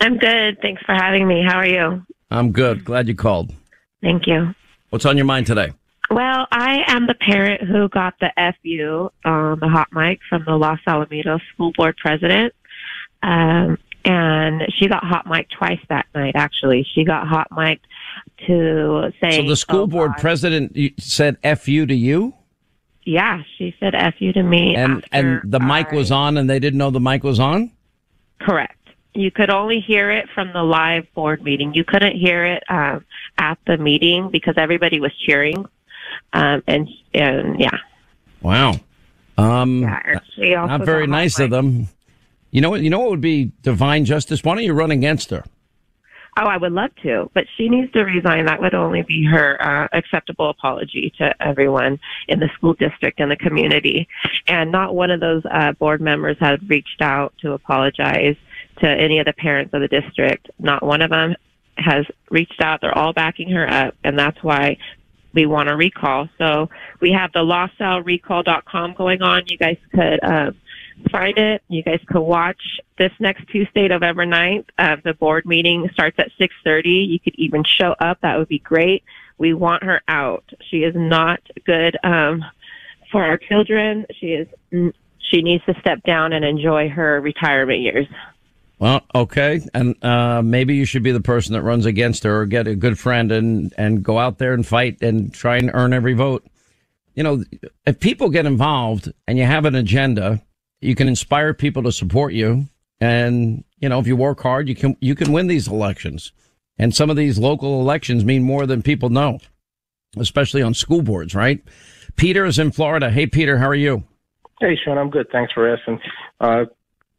I'm 0.00 0.16
good. 0.16 0.58
Thanks 0.62 0.82
for 0.82 0.94
having 0.94 1.26
me. 1.26 1.44
How 1.46 1.56
are 1.56 1.66
you? 1.66 2.02
I'm 2.30 2.52
good. 2.52 2.84
Glad 2.84 3.08
you 3.08 3.14
called. 3.14 3.52
Thank 4.02 4.26
you. 4.26 4.54
What's 4.90 5.04
on 5.04 5.16
your 5.16 5.26
mind 5.26 5.46
today? 5.46 5.72
Well, 6.10 6.46
I 6.50 6.82
am 6.88 7.06
the 7.06 7.14
parent 7.14 7.62
who 7.62 7.88
got 7.88 8.14
the 8.18 8.30
FU 8.36 9.10
on 9.24 9.60
the 9.60 9.68
hot 9.68 9.88
mic 9.92 10.20
from 10.28 10.44
the 10.44 10.56
Los 10.56 10.80
Alamitos 10.86 11.40
school 11.52 11.72
board 11.76 11.96
president. 11.98 12.52
Um, 13.22 13.78
and 14.04 14.62
she 14.78 14.88
got 14.88 15.04
hot 15.04 15.26
mic 15.26 15.48
twice 15.50 15.80
that 15.88 16.06
night, 16.14 16.32
actually. 16.34 16.86
She 16.94 17.04
got 17.04 17.26
hot 17.26 17.48
mic 17.50 17.80
to 18.46 19.12
say, 19.20 19.36
So 19.36 19.42
the 19.48 19.56
school 19.56 19.82
"Oh, 19.82 19.86
board 19.86 20.12
God." 20.12 20.20
president 20.20 20.76
said 20.98 21.36
"f 21.42 21.68
you" 21.68 21.86
to 21.86 21.94
you, 21.94 22.34
yeah, 23.04 23.42
she 23.56 23.74
said 23.80 23.94
FU 24.18 24.32
to 24.32 24.42
me. 24.42 24.74
and 24.76 25.04
and 25.12 25.40
the 25.44 25.60
mic 25.60 25.90
was 25.92 26.10
on, 26.10 26.36
and 26.36 26.48
they 26.48 26.58
didn't 26.58 26.78
know 26.78 26.90
the 26.90 27.00
mic 27.00 27.24
was 27.24 27.40
on. 27.40 27.70
Correct. 28.40 28.76
You 29.14 29.30
could 29.30 29.50
only 29.50 29.80
hear 29.80 30.10
it 30.10 30.28
from 30.34 30.52
the 30.52 30.62
live 30.62 31.12
board 31.14 31.42
meeting. 31.42 31.74
You 31.74 31.84
couldn't 31.84 32.16
hear 32.16 32.46
it 32.46 32.62
um, 32.68 33.04
at 33.38 33.58
the 33.66 33.76
meeting 33.76 34.30
because 34.30 34.54
everybody 34.56 35.00
was 35.00 35.12
cheering. 35.26 35.66
Um, 36.32 36.62
and 36.66 36.88
and 37.12 37.60
yeah, 37.60 37.76
Wow. 38.40 38.74
Um, 39.36 39.84
also 39.84 40.66
not 40.66 40.82
very 40.84 41.06
nice 41.06 41.38
mic. 41.38 41.46
of 41.46 41.50
them. 41.50 41.88
You 42.50 42.60
know 42.60 42.70
what? 42.70 42.82
You 42.82 42.90
know 42.90 43.00
what 43.00 43.10
would 43.10 43.20
be 43.20 43.52
divine 43.62 44.04
justice? 44.04 44.42
Why 44.42 44.54
don't 44.54 44.64
you 44.64 44.72
run 44.72 44.90
against 44.90 45.30
her? 45.30 45.44
Oh, 46.38 46.44
I 46.44 46.56
would 46.56 46.72
love 46.72 46.90
to, 47.02 47.28
but 47.34 47.44
she 47.56 47.68
needs 47.68 47.92
to 47.92 48.02
resign. 48.02 48.46
That 48.46 48.60
would 48.60 48.74
only 48.74 49.02
be 49.02 49.24
her 49.24 49.60
uh, 49.60 49.88
acceptable 49.92 50.48
apology 50.48 51.12
to 51.18 51.34
everyone 51.40 51.98
in 52.28 52.38
the 52.38 52.48
school 52.54 52.74
district 52.74 53.20
and 53.20 53.30
the 53.30 53.36
community. 53.36 54.08
And 54.46 54.70
not 54.70 54.94
one 54.94 55.10
of 55.10 55.20
those 55.20 55.42
uh, 55.50 55.72
board 55.72 56.00
members 56.00 56.36
had 56.38 56.68
reached 56.70 57.02
out 57.02 57.34
to 57.42 57.52
apologize 57.52 58.36
to 58.78 58.88
any 58.88 59.18
of 59.18 59.26
the 59.26 59.32
parents 59.32 59.74
of 59.74 59.80
the 59.80 59.88
district. 59.88 60.50
Not 60.58 60.84
one 60.84 61.02
of 61.02 61.10
them 61.10 61.34
has 61.76 62.06
reached 62.30 62.60
out. 62.62 62.80
They're 62.80 62.96
all 62.96 63.12
backing 63.12 63.50
her 63.50 63.68
up, 63.68 63.94
and 64.04 64.18
that's 64.18 64.42
why 64.42 64.78
we 65.34 65.46
want 65.46 65.68
a 65.68 65.76
recall. 65.76 66.28
So 66.38 66.68
we 67.00 67.12
have 67.12 67.32
the 67.32 67.40
lawcellrecall.com 67.40 68.94
going 68.94 69.22
on. 69.22 69.42
You 69.48 69.58
guys 69.58 69.76
could 69.92 70.22
um, 70.24 70.56
find 71.10 71.36
it. 71.38 71.62
You 71.68 71.82
guys 71.82 72.00
could 72.06 72.20
watch 72.20 72.80
this 72.98 73.12
next 73.18 73.46
Tuesday, 73.48 73.88
November 73.88 74.26
9th. 74.26 74.66
Uh, 74.78 74.96
the 75.02 75.14
board 75.14 75.46
meeting 75.46 75.88
starts 75.92 76.18
at 76.18 76.30
6.30. 76.40 77.08
You 77.08 77.20
could 77.20 77.34
even 77.36 77.64
show 77.64 77.94
up. 78.00 78.18
That 78.22 78.38
would 78.38 78.48
be 78.48 78.58
great. 78.58 79.04
We 79.38 79.54
want 79.54 79.84
her 79.84 80.02
out. 80.08 80.44
She 80.70 80.78
is 80.78 80.94
not 80.94 81.40
good 81.64 81.96
um, 82.04 82.44
for 83.10 83.24
our 83.24 83.38
children. 83.38 84.06
She 84.18 84.28
is. 84.28 84.48
She 85.30 85.42
needs 85.42 85.64
to 85.66 85.74
step 85.80 86.02
down 86.02 86.32
and 86.32 86.44
enjoy 86.44 86.88
her 86.88 87.20
retirement 87.20 87.80
years. 87.80 88.06
Well, 88.80 89.02
okay, 89.14 89.60
and 89.74 90.02
uh, 90.02 90.42
maybe 90.42 90.74
you 90.74 90.86
should 90.86 91.02
be 91.02 91.12
the 91.12 91.20
person 91.20 91.52
that 91.52 91.62
runs 91.62 91.86
against 91.86 92.24
her, 92.24 92.40
or 92.40 92.46
get 92.46 92.66
a 92.66 92.74
good 92.74 92.98
friend 92.98 93.30
and 93.30 93.74
and 93.76 94.02
go 94.02 94.18
out 94.18 94.38
there 94.38 94.54
and 94.54 94.66
fight 94.66 95.02
and 95.02 95.32
try 95.32 95.58
and 95.58 95.70
earn 95.72 95.92
every 95.92 96.14
vote. 96.14 96.46
You 97.14 97.22
know, 97.22 97.44
if 97.86 98.00
people 98.00 98.30
get 98.30 98.46
involved 98.46 99.12
and 99.28 99.36
you 99.36 99.44
have 99.44 99.66
an 99.66 99.74
agenda, 99.74 100.42
you 100.80 100.94
can 100.94 101.08
inspire 101.08 101.54
people 101.54 101.82
to 101.84 101.92
support 101.92 102.32
you, 102.32 102.66
and 103.00 103.64
you 103.78 103.88
know, 103.88 103.98
if 103.98 104.06
you 104.06 104.16
work 104.16 104.40
hard, 104.40 104.68
you 104.68 104.74
can 104.74 104.96
you 105.00 105.14
can 105.14 105.32
win 105.32 105.46
these 105.46 105.68
elections. 105.68 106.32
And 106.78 106.94
some 106.94 107.10
of 107.10 107.16
these 107.16 107.38
local 107.38 107.80
elections 107.80 108.24
mean 108.24 108.42
more 108.42 108.66
than 108.66 108.80
people 108.80 109.10
know, 109.10 109.38
especially 110.16 110.62
on 110.62 110.72
school 110.72 111.02
boards, 111.02 111.34
right? 111.34 111.62
Peter 112.16 112.46
is 112.46 112.58
in 112.58 112.72
Florida. 112.72 113.10
Hey, 113.10 113.26
Peter, 113.26 113.58
how 113.58 113.68
are 113.68 113.74
you? 113.74 114.02
Hey, 114.60 114.78
Sean, 114.82 114.96
I'm 114.96 115.10
good. 115.10 115.28
Thanks 115.30 115.52
for 115.52 115.68
asking. 115.68 116.00
Uh, 116.40 116.64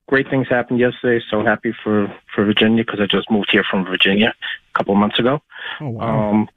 great 0.07 0.29
things 0.29 0.47
happened 0.49 0.79
yesterday. 0.79 1.23
So 1.29 1.43
happy 1.43 1.73
for, 1.83 2.07
for 2.33 2.43
Virginia 2.43 2.83
because 2.83 2.99
I 2.99 3.05
just 3.05 3.29
moved 3.31 3.49
here 3.51 3.63
from 3.63 3.85
Virginia 3.85 4.33
a 4.73 4.77
couple 4.77 4.93
of 4.93 4.99
months 4.99 5.19
ago. 5.19 5.41
Oh, 5.79 5.89
wow. 5.89 6.29
Um, 6.29 6.49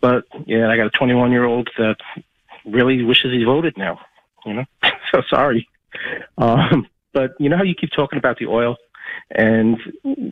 but 0.00 0.24
yeah, 0.46 0.68
I 0.68 0.76
got 0.76 0.86
a 0.86 0.90
21 0.90 1.30
year 1.30 1.44
old 1.44 1.68
that 1.78 1.96
really 2.64 3.02
wishes 3.02 3.32
he 3.32 3.44
voted 3.44 3.76
now. 3.76 4.00
You 4.44 4.54
know, 4.54 4.64
so 5.12 5.22
sorry. 5.28 5.68
Um, 6.38 6.86
but 7.12 7.32
you 7.38 7.48
know 7.48 7.56
how 7.56 7.62
you 7.62 7.74
keep 7.74 7.90
talking 7.90 8.18
about 8.18 8.38
the 8.38 8.46
oil, 8.46 8.76
and 9.30 9.78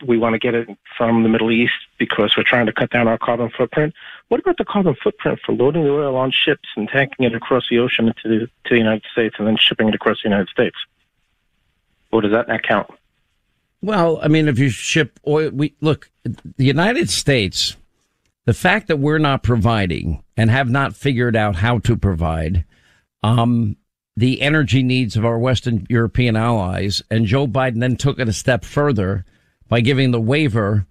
we 0.07 0.19
want 0.19 0.35
to 0.35 0.39
get 0.39 0.55
it 0.55 0.69
from 0.97 1.23
the 1.23 1.29
Middle 1.29 1.51
East 1.51 1.73
because 1.99 2.35
we're 2.37 2.43
trying 2.43 2.67
to 2.67 2.73
cut 2.73 2.91
down 2.91 3.09
our 3.09 3.19
carbon 3.19 3.51
footprint. 3.57 3.95
What 4.29 4.41
about 4.41 4.59
the 4.59 4.65
carbon 4.65 4.97
footprint 5.03 5.41
for 5.45 5.53
loading 5.53 5.85
the 5.85 5.91
oil 5.91 6.17
on 6.17 6.33
ships 6.33 6.69
and 6.77 6.89
tanking 6.89 7.27
it 7.27 7.35
across 7.35 7.65
the 7.71 7.79
ocean 7.79 8.09
into 8.09 8.23
the, 8.25 8.47
to 8.47 8.71
the 8.71 8.79
United 8.79 9.05
States 9.13 9.37
and 9.39 9.47
then 9.47 9.57
shipping 9.59 9.89
it 9.89 9.95
across 9.95 10.19
the 10.23 10.29
United 10.29 10.49
States? 10.49 10.77
Or 12.11 12.21
does 12.21 12.33
that 12.33 12.49
not 12.49 12.63
count? 12.63 12.91
Well, 13.81 14.21
I 14.23 14.29
mean, 14.29 14.49
if 14.49 14.59
you 14.59 14.71
ship 14.71 15.19
oil, 15.27 15.51
we 15.51 15.75
look, 15.81 16.11
the 16.25 16.65
United 16.65 17.11
States, 17.11 17.77
the 18.45 18.55
fact 18.55 18.89
that 18.89 18.99
we're 18.99 19.19
not 19.19 19.43
providing 19.43 20.23
and 20.37 20.51
have 20.51 20.71
not 20.71 20.95
figured 20.95 21.37
out 21.37 21.57
how 21.57 21.79
to 21.81 21.97
provide, 21.97 22.65
um, 23.23 23.77
the 24.17 24.43
energy 24.43 24.83
needs 24.83 25.17
of 25.17 25.25
our 25.25 25.39
Western 25.39 25.87
European 25.89 26.37
allies, 26.37 27.03
and 27.11 27.27
Joe 27.27 27.47
Biden 27.47 27.81
then 27.81 27.97
took 27.97 28.19
it 28.19 28.29
a 28.29 28.33
step 28.33 28.65
further 28.65 29.25
by 29.69 29.81
giving 29.81 30.11
the 30.11 30.21
waiver 30.21 30.87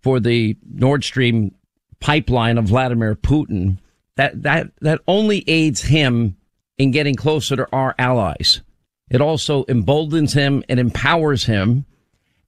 for 0.00 0.20
the 0.20 0.56
Nord 0.72 1.04
Stream 1.04 1.54
pipeline 2.00 2.58
of 2.58 2.66
Vladimir 2.66 3.14
Putin. 3.14 3.78
That 4.16 4.42
that 4.42 4.70
that 4.80 5.00
only 5.08 5.44
aids 5.48 5.82
him 5.82 6.36
in 6.78 6.90
getting 6.90 7.14
closer 7.14 7.56
to 7.56 7.68
our 7.72 7.94
allies. 7.98 8.60
It 9.10 9.20
also 9.20 9.64
emboldens 9.64 10.32
him 10.32 10.62
and 10.68 10.78
empowers 10.78 11.44
him, 11.44 11.84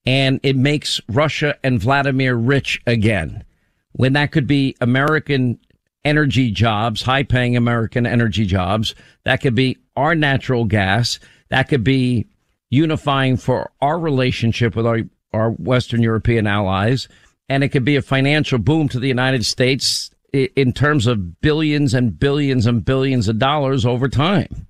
and 0.07 0.41
it 0.43 0.57
makes 0.57 1.01
Russia 1.09 1.57
and 1.63 1.81
Vladimir 1.81 2.35
rich 2.35 2.81
again. 2.87 3.45
When 3.93 4.13
that 4.15 4.33
could 4.33 4.47
be 4.47 4.77
American 4.81 5.59
energy 6.05 6.51
jobs, 6.51 7.03
high 7.03 7.23
paying 7.23 7.57
American 7.57 8.07
energy 8.07 8.45
jobs, 8.47 8.95
that 9.25 9.41
could 9.41 9.55
be 9.55 9.79
our 9.97 10.15
natural 10.15 10.65
gas, 10.65 11.19
that 11.49 11.69
could 11.69 11.85
be 11.85 12.27
unifying 12.71 13.37
for 13.37 13.71
our 13.81 13.99
relationship 13.99 14.75
with 14.77 14.87
our, 14.87 15.01
our 15.33 15.51
Western 15.51 16.03
European 16.03 16.47
allies. 16.47 17.09
and 17.49 17.63
it 17.63 17.69
could 17.69 17.85
be 17.85 17.97
a 17.97 18.03
financial 18.03 18.59
boom 18.59 18.89
to 18.89 18.99
the 18.99 19.09
United 19.09 19.45
States 19.45 20.11
in 20.33 20.73
terms 20.73 21.07
of 21.07 21.41
billions 21.41 21.95
and 21.95 22.19
billions 22.19 22.67
and 22.67 22.85
billions 22.85 23.29
of 23.29 23.39
dollars 23.39 23.87
over 23.87 24.09
time. 24.09 24.67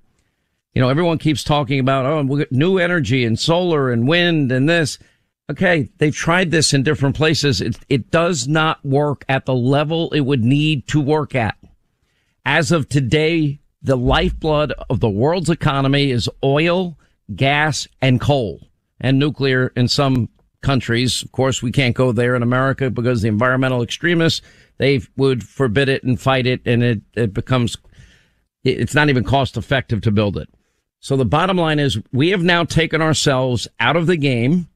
You 0.73 0.81
know, 0.81 0.89
everyone 0.89 1.17
keeps 1.17 1.43
talking 1.43 1.79
about, 1.79 2.05
oh, 2.05 2.45
new 2.51 2.77
energy 2.77 3.23
and 3.23 3.39
solar 3.39 3.91
and 3.91 4.07
wind 4.07 4.51
and 4.51 4.67
this. 4.67 4.99
Okay. 5.49 5.89
They've 5.97 6.15
tried 6.15 6.51
this 6.51 6.73
in 6.73 6.83
different 6.83 7.15
places. 7.15 7.61
It, 7.61 7.77
it 7.87 8.11
does 8.11 8.47
not 8.47 8.83
work 8.83 9.25
at 9.29 9.45
the 9.45 9.53
level 9.53 10.11
it 10.11 10.21
would 10.21 10.43
need 10.43 10.87
to 10.87 10.99
work 10.99 11.35
at. 11.35 11.57
As 12.45 12.71
of 12.71 12.89
today, 12.89 13.59
the 13.81 13.95
lifeblood 13.95 14.73
of 14.89 14.99
the 14.99 15.09
world's 15.09 15.49
economy 15.49 16.09
is 16.09 16.29
oil, 16.43 16.97
gas, 17.35 17.87
and 18.01 18.19
coal 18.19 18.67
and 18.99 19.19
nuclear 19.19 19.71
in 19.75 19.87
some 19.87 20.29
countries. 20.61 21.21
Of 21.21 21.31
course, 21.31 21.61
we 21.61 21.71
can't 21.71 21.95
go 21.95 22.11
there 22.11 22.35
in 22.35 22.41
America 22.41 22.89
because 22.89 23.21
the 23.21 23.27
environmental 23.27 23.83
extremists, 23.83 24.41
they 24.77 25.01
would 25.15 25.43
forbid 25.43 25.89
it 25.89 26.03
and 26.03 26.19
fight 26.19 26.47
it. 26.47 26.61
And 26.65 26.83
it, 26.83 27.01
it 27.13 27.33
becomes, 27.33 27.77
it's 28.63 28.95
not 28.95 29.09
even 29.09 29.23
cost 29.23 29.57
effective 29.57 30.01
to 30.01 30.11
build 30.11 30.37
it. 30.37 30.49
So 30.99 31.15
the 31.15 31.25
bottom 31.25 31.57
line 31.57 31.77
is 31.77 32.01
we 32.11 32.29
have 32.29 32.41
now 32.41 32.63
taken 32.63 33.01
ourselves 33.01 33.67
out 33.79 33.95
of 33.95 34.07
the 34.07 34.17
game. 34.17 34.67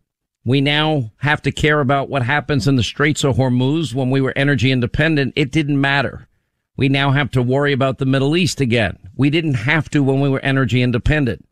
We 0.50 0.62
now 0.62 1.12
have 1.18 1.44
to 1.44 1.52
care 1.52 1.80
about 1.80 2.10
what 2.10 2.24
happens 2.24 2.68
in 2.68 2.76
the 2.76 2.82
Straits 2.82 3.24
of 3.24 3.36
Hormuz 3.36 3.94
when 3.94 4.10
we 4.10 4.20
were 4.20 4.34
energy 4.36 4.72
independent. 4.72 5.34
It 5.36 5.52
didn't 5.52 5.80
matter. 5.80 6.28
We 6.76 6.90
now 6.90 7.12
have 7.12 7.30
to 7.34 7.44
worry 7.44 7.72
about 7.72 8.00
the 8.00 8.08
Middle 8.08 8.36
East 8.36 8.60
again. 8.60 8.98
We 9.16 9.30
didn't 9.30 9.54
have 9.54 9.92
to 9.92 10.02
when 10.02 10.22
we 10.22 10.28
were 10.28 10.40
energy 10.40 10.82
independent. 10.82 11.48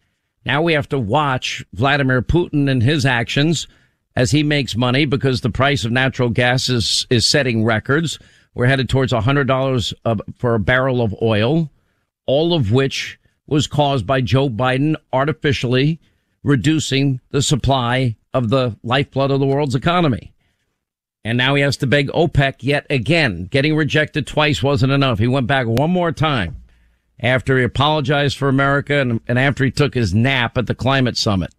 Now 0.47 0.63
we 0.63 0.73
have 0.73 0.89
to 0.89 0.97
watch 0.97 1.63
Vladimir 1.73 2.23
Putin 2.23 2.67
and 2.67 2.81
his 2.81 3.05
actions 3.05 3.67
as 4.15 4.31
he 4.31 4.41
makes 4.41 4.75
money 4.75 5.05
because 5.05 5.41
the 5.41 5.51
price 5.51 5.85
of 5.85 5.91
natural 5.91 6.29
gas 6.29 6.67
is, 6.67 7.05
is 7.11 7.27
setting 7.27 7.63
records. 7.63 8.17
We're 8.55 8.65
headed 8.65 8.89
towards 8.89 9.13
$100 9.13 9.93
for 10.37 10.55
a 10.55 10.59
barrel 10.59 11.03
of 11.03 11.13
oil, 11.21 11.69
all 12.25 12.55
of 12.55 12.71
which 12.71 13.19
was 13.45 13.67
caused 13.67 14.07
by 14.07 14.21
Joe 14.21 14.49
Biden 14.49 14.95
artificially 15.13 15.99
reducing 16.41 17.19
the 17.29 17.43
supply 17.43 18.15
of 18.37 18.49
the 18.49 18.77
lifeblood 18.83 19.31
of 19.31 19.39
the 19.39 19.45
world's 19.45 19.75
economy. 19.75 20.33
And 21.25 21.37
now 21.37 21.55
he 21.55 21.61
has 21.61 21.75
to 21.77 21.87
beg 21.87 22.07
OPEC 22.09 22.55
yet 22.61 22.85
again. 22.89 23.45
Getting 23.45 23.75
rejected 23.75 24.25
twice 24.25 24.63
wasn't 24.63 24.93
enough. 24.93 25.19
He 25.19 25.27
went 25.27 25.47
back 25.47 25.67
one 25.67 25.89
more 25.89 26.11
time 26.11 26.63
after 27.19 27.57
he 27.57 27.63
apologized 27.63 28.37
for 28.37 28.47
America 28.47 28.99
and, 28.99 29.19
and 29.27 29.37
after 29.37 29.65
he 29.65 29.71
took 29.71 29.93
his 29.93 30.13
nap 30.13 30.57
at 30.57 30.67
the 30.67 30.75
climate 30.75 31.17
summit. 31.17 31.53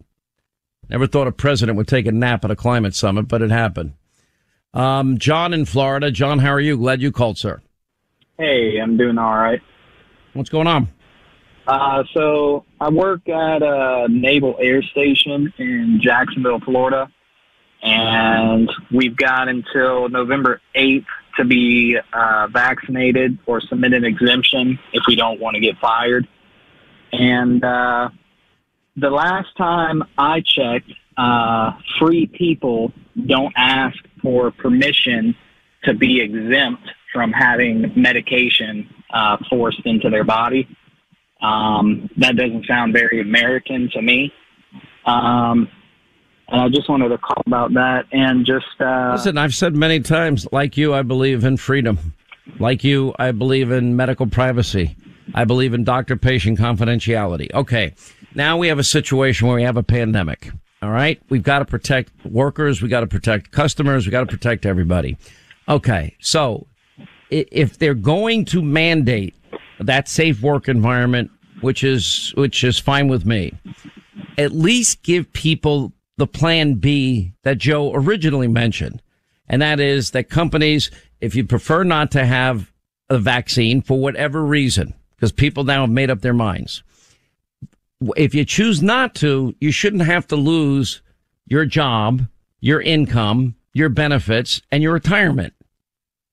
Never 0.88 1.06
thought 1.06 1.26
a 1.26 1.32
president 1.32 1.76
would 1.76 1.88
take 1.88 2.06
a 2.06 2.12
nap 2.12 2.44
at 2.44 2.50
a 2.50 2.56
climate 2.56 2.94
summit, 2.94 3.28
but 3.28 3.42
it 3.42 3.50
happened. 3.50 3.92
Um, 4.72 5.18
John 5.18 5.52
in 5.52 5.64
Florida. 5.64 6.10
John, 6.10 6.38
how 6.38 6.52
are 6.52 6.60
you? 6.60 6.78
Glad 6.78 7.02
you 7.02 7.12
called, 7.12 7.36
sir. 7.36 7.60
Hey, 8.38 8.78
I'm 8.82 8.96
doing 8.96 9.18
all 9.18 9.34
right. 9.34 9.60
What's 10.32 10.50
going 10.50 10.66
on? 10.66 10.88
Uh, 11.68 12.02
so 12.14 12.64
I 12.80 12.88
work 12.88 13.28
at 13.28 13.62
a 13.62 14.06
naval 14.08 14.56
air 14.58 14.82
station 14.82 15.52
in 15.58 16.00
Jacksonville, 16.02 16.60
Florida, 16.60 17.12
and 17.82 18.70
we've 18.90 19.14
got 19.14 19.48
until 19.48 20.08
November 20.08 20.62
8th 20.74 21.04
to 21.36 21.44
be 21.44 21.98
uh, 22.14 22.46
vaccinated 22.50 23.38
or 23.44 23.60
submit 23.60 23.92
an 23.92 24.04
exemption 24.04 24.78
if 24.94 25.02
we 25.06 25.14
don't 25.14 25.40
want 25.40 25.56
to 25.56 25.60
get 25.60 25.76
fired. 25.78 26.26
And 27.12 27.62
uh, 27.62 28.08
the 28.96 29.10
last 29.10 29.54
time 29.58 30.02
I 30.16 30.40
checked, 30.40 30.90
uh, 31.18 31.72
free 31.98 32.26
people 32.26 32.94
don't 33.26 33.52
ask 33.58 33.98
for 34.22 34.50
permission 34.52 35.36
to 35.84 35.92
be 35.92 36.22
exempt 36.22 36.88
from 37.12 37.32
having 37.32 37.92
medication 37.94 38.88
uh, 39.10 39.36
forced 39.50 39.82
into 39.84 40.08
their 40.08 40.24
body. 40.24 40.66
Um, 41.40 42.10
that 42.16 42.36
doesn't 42.36 42.66
sound 42.66 42.92
very 42.92 43.20
American 43.20 43.88
to 43.92 44.02
me. 44.02 44.32
Um, 45.06 45.68
and 46.48 46.60
I 46.62 46.68
just 46.68 46.88
wanted 46.88 47.10
to 47.10 47.18
call 47.18 47.42
about 47.46 47.74
that 47.74 48.06
and 48.12 48.44
just 48.46 48.66
uh, 48.80 49.12
listen. 49.12 49.38
I've 49.38 49.54
said 49.54 49.76
many 49.76 50.00
times, 50.00 50.46
like 50.50 50.76
you, 50.76 50.94
I 50.94 51.02
believe 51.02 51.44
in 51.44 51.56
freedom. 51.56 52.14
Like 52.58 52.82
you, 52.82 53.14
I 53.18 53.32
believe 53.32 53.70
in 53.70 53.96
medical 53.96 54.26
privacy. 54.26 54.96
I 55.34 55.44
believe 55.44 55.74
in 55.74 55.84
doctor-patient 55.84 56.58
confidentiality. 56.58 57.52
Okay, 57.52 57.94
now 58.34 58.56
we 58.56 58.68
have 58.68 58.78
a 58.78 58.84
situation 58.84 59.46
where 59.46 59.56
we 59.56 59.62
have 59.62 59.76
a 59.76 59.82
pandemic. 59.82 60.50
All 60.80 60.90
right, 60.90 61.20
we've 61.28 61.42
got 61.42 61.58
to 61.58 61.66
protect 61.66 62.12
workers. 62.24 62.80
We 62.80 62.88
got 62.88 63.00
to 63.00 63.06
protect 63.06 63.50
customers. 63.50 64.06
We 64.06 64.12
got 64.12 64.20
to 64.20 64.26
protect 64.26 64.64
everybody. 64.64 65.18
Okay, 65.68 66.16
so 66.20 66.66
if 67.28 67.78
they're 67.78 67.92
going 67.92 68.46
to 68.46 68.62
mandate 68.62 69.34
that 69.80 70.08
safe 70.08 70.42
work 70.42 70.68
environment, 70.68 71.30
which 71.60 71.84
is 71.84 72.32
which 72.36 72.64
is 72.64 72.78
fine 72.78 73.08
with 73.08 73.24
me. 73.24 73.52
At 74.36 74.52
least 74.52 75.02
give 75.02 75.32
people 75.32 75.92
the 76.16 76.26
plan 76.26 76.74
B 76.74 77.32
that 77.44 77.58
Joe 77.58 77.92
originally 77.94 78.48
mentioned. 78.48 79.02
And 79.48 79.62
that 79.62 79.80
is 79.80 80.10
that 80.10 80.28
companies, 80.28 80.90
if 81.20 81.34
you 81.34 81.44
prefer 81.44 81.84
not 81.84 82.10
to 82.12 82.26
have 82.26 82.72
a 83.08 83.18
vaccine 83.18 83.80
for 83.80 83.98
whatever 83.98 84.44
reason, 84.44 84.94
because 85.16 85.32
people 85.32 85.64
now 85.64 85.82
have 85.82 85.90
made 85.90 86.10
up 86.10 86.20
their 86.20 86.34
minds. 86.34 86.82
If 88.16 88.34
you 88.34 88.44
choose 88.44 88.82
not 88.82 89.14
to, 89.16 89.54
you 89.60 89.72
shouldn't 89.72 90.02
have 90.02 90.26
to 90.28 90.36
lose 90.36 91.02
your 91.46 91.64
job, 91.64 92.26
your 92.60 92.80
income, 92.80 93.56
your 93.72 93.88
benefits, 93.88 94.60
and 94.70 94.82
your 94.82 94.92
retirement. 94.92 95.54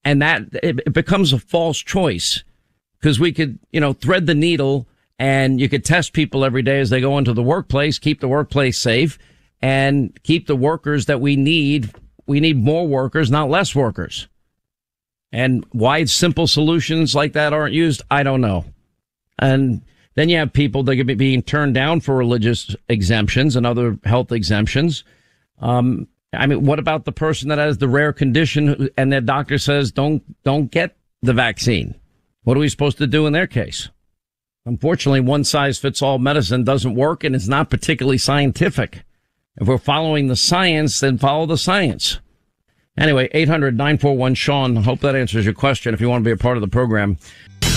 And 0.04 0.22
that 0.22 0.44
it 0.62 0.94
becomes 0.94 1.34
a 1.34 1.40
false 1.40 1.80
choice 1.80 2.44
because 3.06 3.20
we 3.20 3.32
could, 3.32 3.60
you 3.72 3.80
know, 3.80 3.94
thread 3.94 4.26
the 4.26 4.34
needle 4.34 4.88
and 5.20 5.62
you 5.62 5.70
could 5.70 5.86
test 5.86 6.12
people 6.12 6.44
every 6.44 6.64
day 6.64 6.80
as 6.80 6.90
they 6.90 7.00
go 7.00 7.20
into 7.20 7.34
the 7.34 7.44
workplace, 7.44 8.00
keep 8.00 8.20
the 8.20 8.28
workplace 8.28 8.80
safe 8.80 9.20
and 9.62 10.18
keep 10.24 10.48
the 10.48 10.56
workers 10.56 11.06
that 11.06 11.22
we 11.22 11.36
need. 11.36 11.94
We 12.26 12.40
need 12.40 12.58
more 12.58 12.88
workers, 12.88 13.30
not 13.30 13.48
less 13.48 13.76
workers. 13.76 14.28
And 15.32 15.64
why 15.72 16.06
simple 16.06 16.48
solutions 16.48 17.14
like 17.14 17.34
that 17.34 17.54
aren't 17.54 17.76
used, 17.76 18.02
I 18.10 18.24
don't 18.24 18.42
know. 18.42 18.66
And 19.38 19.84
then 20.16 20.28
you 20.30 20.40
have 20.40 20.52
people 20.52 20.82
that 20.82 20.96
could 20.96 21.06
be 21.06 21.14
being 21.14 21.44
turned 21.44 21.76
down 21.76 22.02
for 22.02 22.16
religious 22.16 22.76
exemptions 22.90 23.56
and 23.56 23.68
other 23.68 24.00
health 24.04 24.32
exemptions. 24.32 25.04
Um, 25.60 26.08
I 26.34 26.48
mean, 26.48 26.66
what 26.66 26.80
about 26.80 27.06
the 27.06 27.12
person 27.12 27.50
that 27.50 27.60
has 27.60 27.78
the 27.78 27.88
rare 27.88 28.14
condition 28.14 28.90
and 28.98 29.14
their 29.14 29.22
doctor 29.22 29.60
says 29.60 29.92
don't 29.92 30.24
don't 30.44 30.72
get 30.72 30.98
the 31.22 31.34
vaccine? 31.34 31.94
What 32.46 32.56
are 32.58 32.60
we 32.60 32.70
supposed 32.70 33.00
to 33.00 33.08
do 33.08 33.26
in 33.26 33.34
their 33.34 33.48
case? 33.48 33.90
Unfortunately, 34.68 35.20
one 35.20 35.44
size 35.44 35.80
fits 35.80 36.04
all 36.04 36.20
medicine 36.20 36.64
doesn't 36.64 36.94
work 36.94 37.24
and 37.24 37.36
it's 37.36 37.48
not 37.48 37.72
particularly 37.72 38.20
scientific. 38.20 39.04
If 39.58 39.68
we're 39.68 39.80
following 39.80 40.28
the 40.28 40.36
science, 40.36 41.00
then 41.00 41.18
follow 41.18 41.48
the 41.48 41.58
science. 41.58 42.20
Anyway, 42.96 43.30
800 43.32 43.76
941 43.76 44.36
Sean. 44.36 44.76
Hope 44.76 45.00
that 45.00 45.16
answers 45.16 45.44
your 45.44 45.56
question 45.56 45.96
if 45.96 46.02
you 46.02 46.08
want 46.08 46.24
to 46.24 46.28
be 46.28 46.34
a 46.34 46.38
part 46.38 46.56
of 46.56 46.62
the 46.62 46.68
program. 46.68 47.18
All 47.64 47.70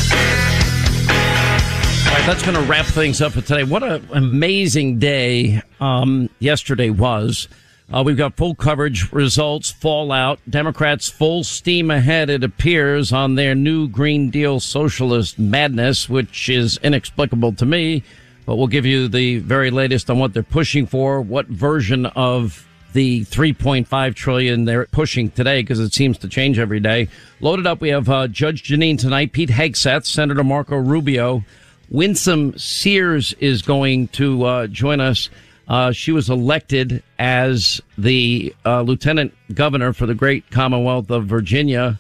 right, 2.15 2.27
that's 2.27 2.43
going 2.43 2.55
to 2.55 2.63
wrap 2.63 2.85
things 2.85 3.23
up 3.23 3.33
for 3.33 3.41
today. 3.41 3.65
What 3.65 3.83
an 3.83 4.07
amazing 4.13 4.99
day 4.99 5.63
um, 5.81 6.29
yesterday 6.41 6.91
was. 6.91 7.49
Uh, 7.93 8.03
we've 8.05 8.19
got 8.19 8.37
full 8.37 8.55
coverage, 8.55 9.11
results, 9.13 9.71
fallout. 9.71 10.39
Democrats 10.49 11.09
full 11.09 11.43
steam 11.43 11.91
ahead, 11.91 12.29
it 12.29 12.45
appears, 12.45 13.13
on 13.13 13.35
their 13.35 13.55
new 13.55 13.89
Green 13.89 14.29
Deal 14.29 14.61
socialist 14.61 15.39
madness, 15.39 16.07
which 16.07 16.51
is 16.51 16.79
inexplicable 16.83 17.55
to 17.55 17.65
me. 17.65 18.03
But 18.45 18.57
we'll 18.57 18.67
give 18.67 18.85
you 18.85 19.09
the 19.09 19.39
very 19.39 19.71
latest 19.71 20.11
on 20.11 20.19
what 20.19 20.35
they're 20.35 20.43
pushing 20.43 20.87
for, 20.87 21.23
what 21.23 21.47
version 21.47 22.05
of 22.07 22.67
the 22.93 23.25
3.5 23.27 24.15
trillion 24.15 24.67
they're 24.67 24.87
pushing 24.87 25.31
today, 25.31 25.63
because 25.63 25.81
it 25.81 25.95
seems 25.95 26.19
to 26.19 26.29
change 26.29 26.59
every 26.59 26.81
day. 26.81 27.09
Loaded 27.41 27.67
up, 27.67 27.81
we 27.81 27.89
have 27.89 28.09
uh, 28.11 28.29
Judge 28.29 28.65
Jeanine 28.65 28.99
tonight, 28.99 29.33
Pete 29.33 29.51
Hegseth, 29.51 30.05
Senator 30.05 30.45
Marco 30.45 30.77
Rubio. 30.77 31.43
Winsome 31.91 32.57
Sears 32.59 33.33
is 33.35 33.63
going 33.63 34.09
to 34.09 34.45
uh, 34.45 34.67
join 34.67 35.01
us 35.01 35.31
uh, 35.69 35.93
she 35.93 36.13
was 36.13 36.31
elected 36.31 37.03
as 37.19 37.81
the 37.99 38.55
uh, 38.65 38.81
lieutenant 38.83 39.35
governor 39.55 39.93
for 39.93 40.07
the 40.07 40.15
great 40.15 40.51
Commonwealth 40.51 41.11
of 41.11 41.27
Virginia, 41.27 41.99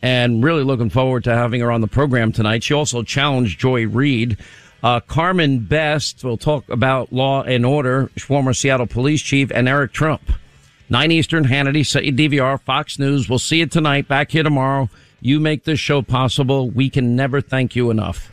and 0.00 0.44
really 0.44 0.62
looking 0.62 0.90
forward 0.90 1.24
to 1.24 1.34
having 1.34 1.60
her 1.60 1.72
on 1.72 1.80
the 1.80 1.88
program 1.88 2.30
tonight. 2.30 2.62
She 2.62 2.74
also 2.74 3.02
challenged 3.02 3.58
Joy 3.58 3.86
Reid. 3.86 4.36
Uh, 4.82 5.00
Carmen 5.00 5.58
Best 5.60 6.22
will 6.22 6.36
talk 6.36 6.68
about 6.68 7.12
law 7.12 7.42
and 7.42 7.66
order, 7.66 8.08
former 8.16 8.54
Seattle 8.54 8.86
police 8.86 9.20
chief, 9.20 9.50
and 9.50 9.68
Eric 9.68 9.92
Trump. 9.92 10.22
9 10.90 11.10
Eastern, 11.10 11.44
Hannity, 11.44 11.84
set 11.84 12.04
DVR, 12.04 12.60
Fox 12.60 12.98
News. 12.98 13.28
We'll 13.28 13.40
see 13.40 13.58
you 13.58 13.66
tonight, 13.66 14.08
back 14.08 14.30
here 14.30 14.44
tomorrow. 14.44 14.88
You 15.20 15.40
make 15.40 15.64
this 15.64 15.80
show 15.80 16.00
possible. 16.00 16.70
We 16.70 16.88
can 16.88 17.16
never 17.16 17.40
thank 17.40 17.74
you 17.74 17.90
enough. 17.90 18.32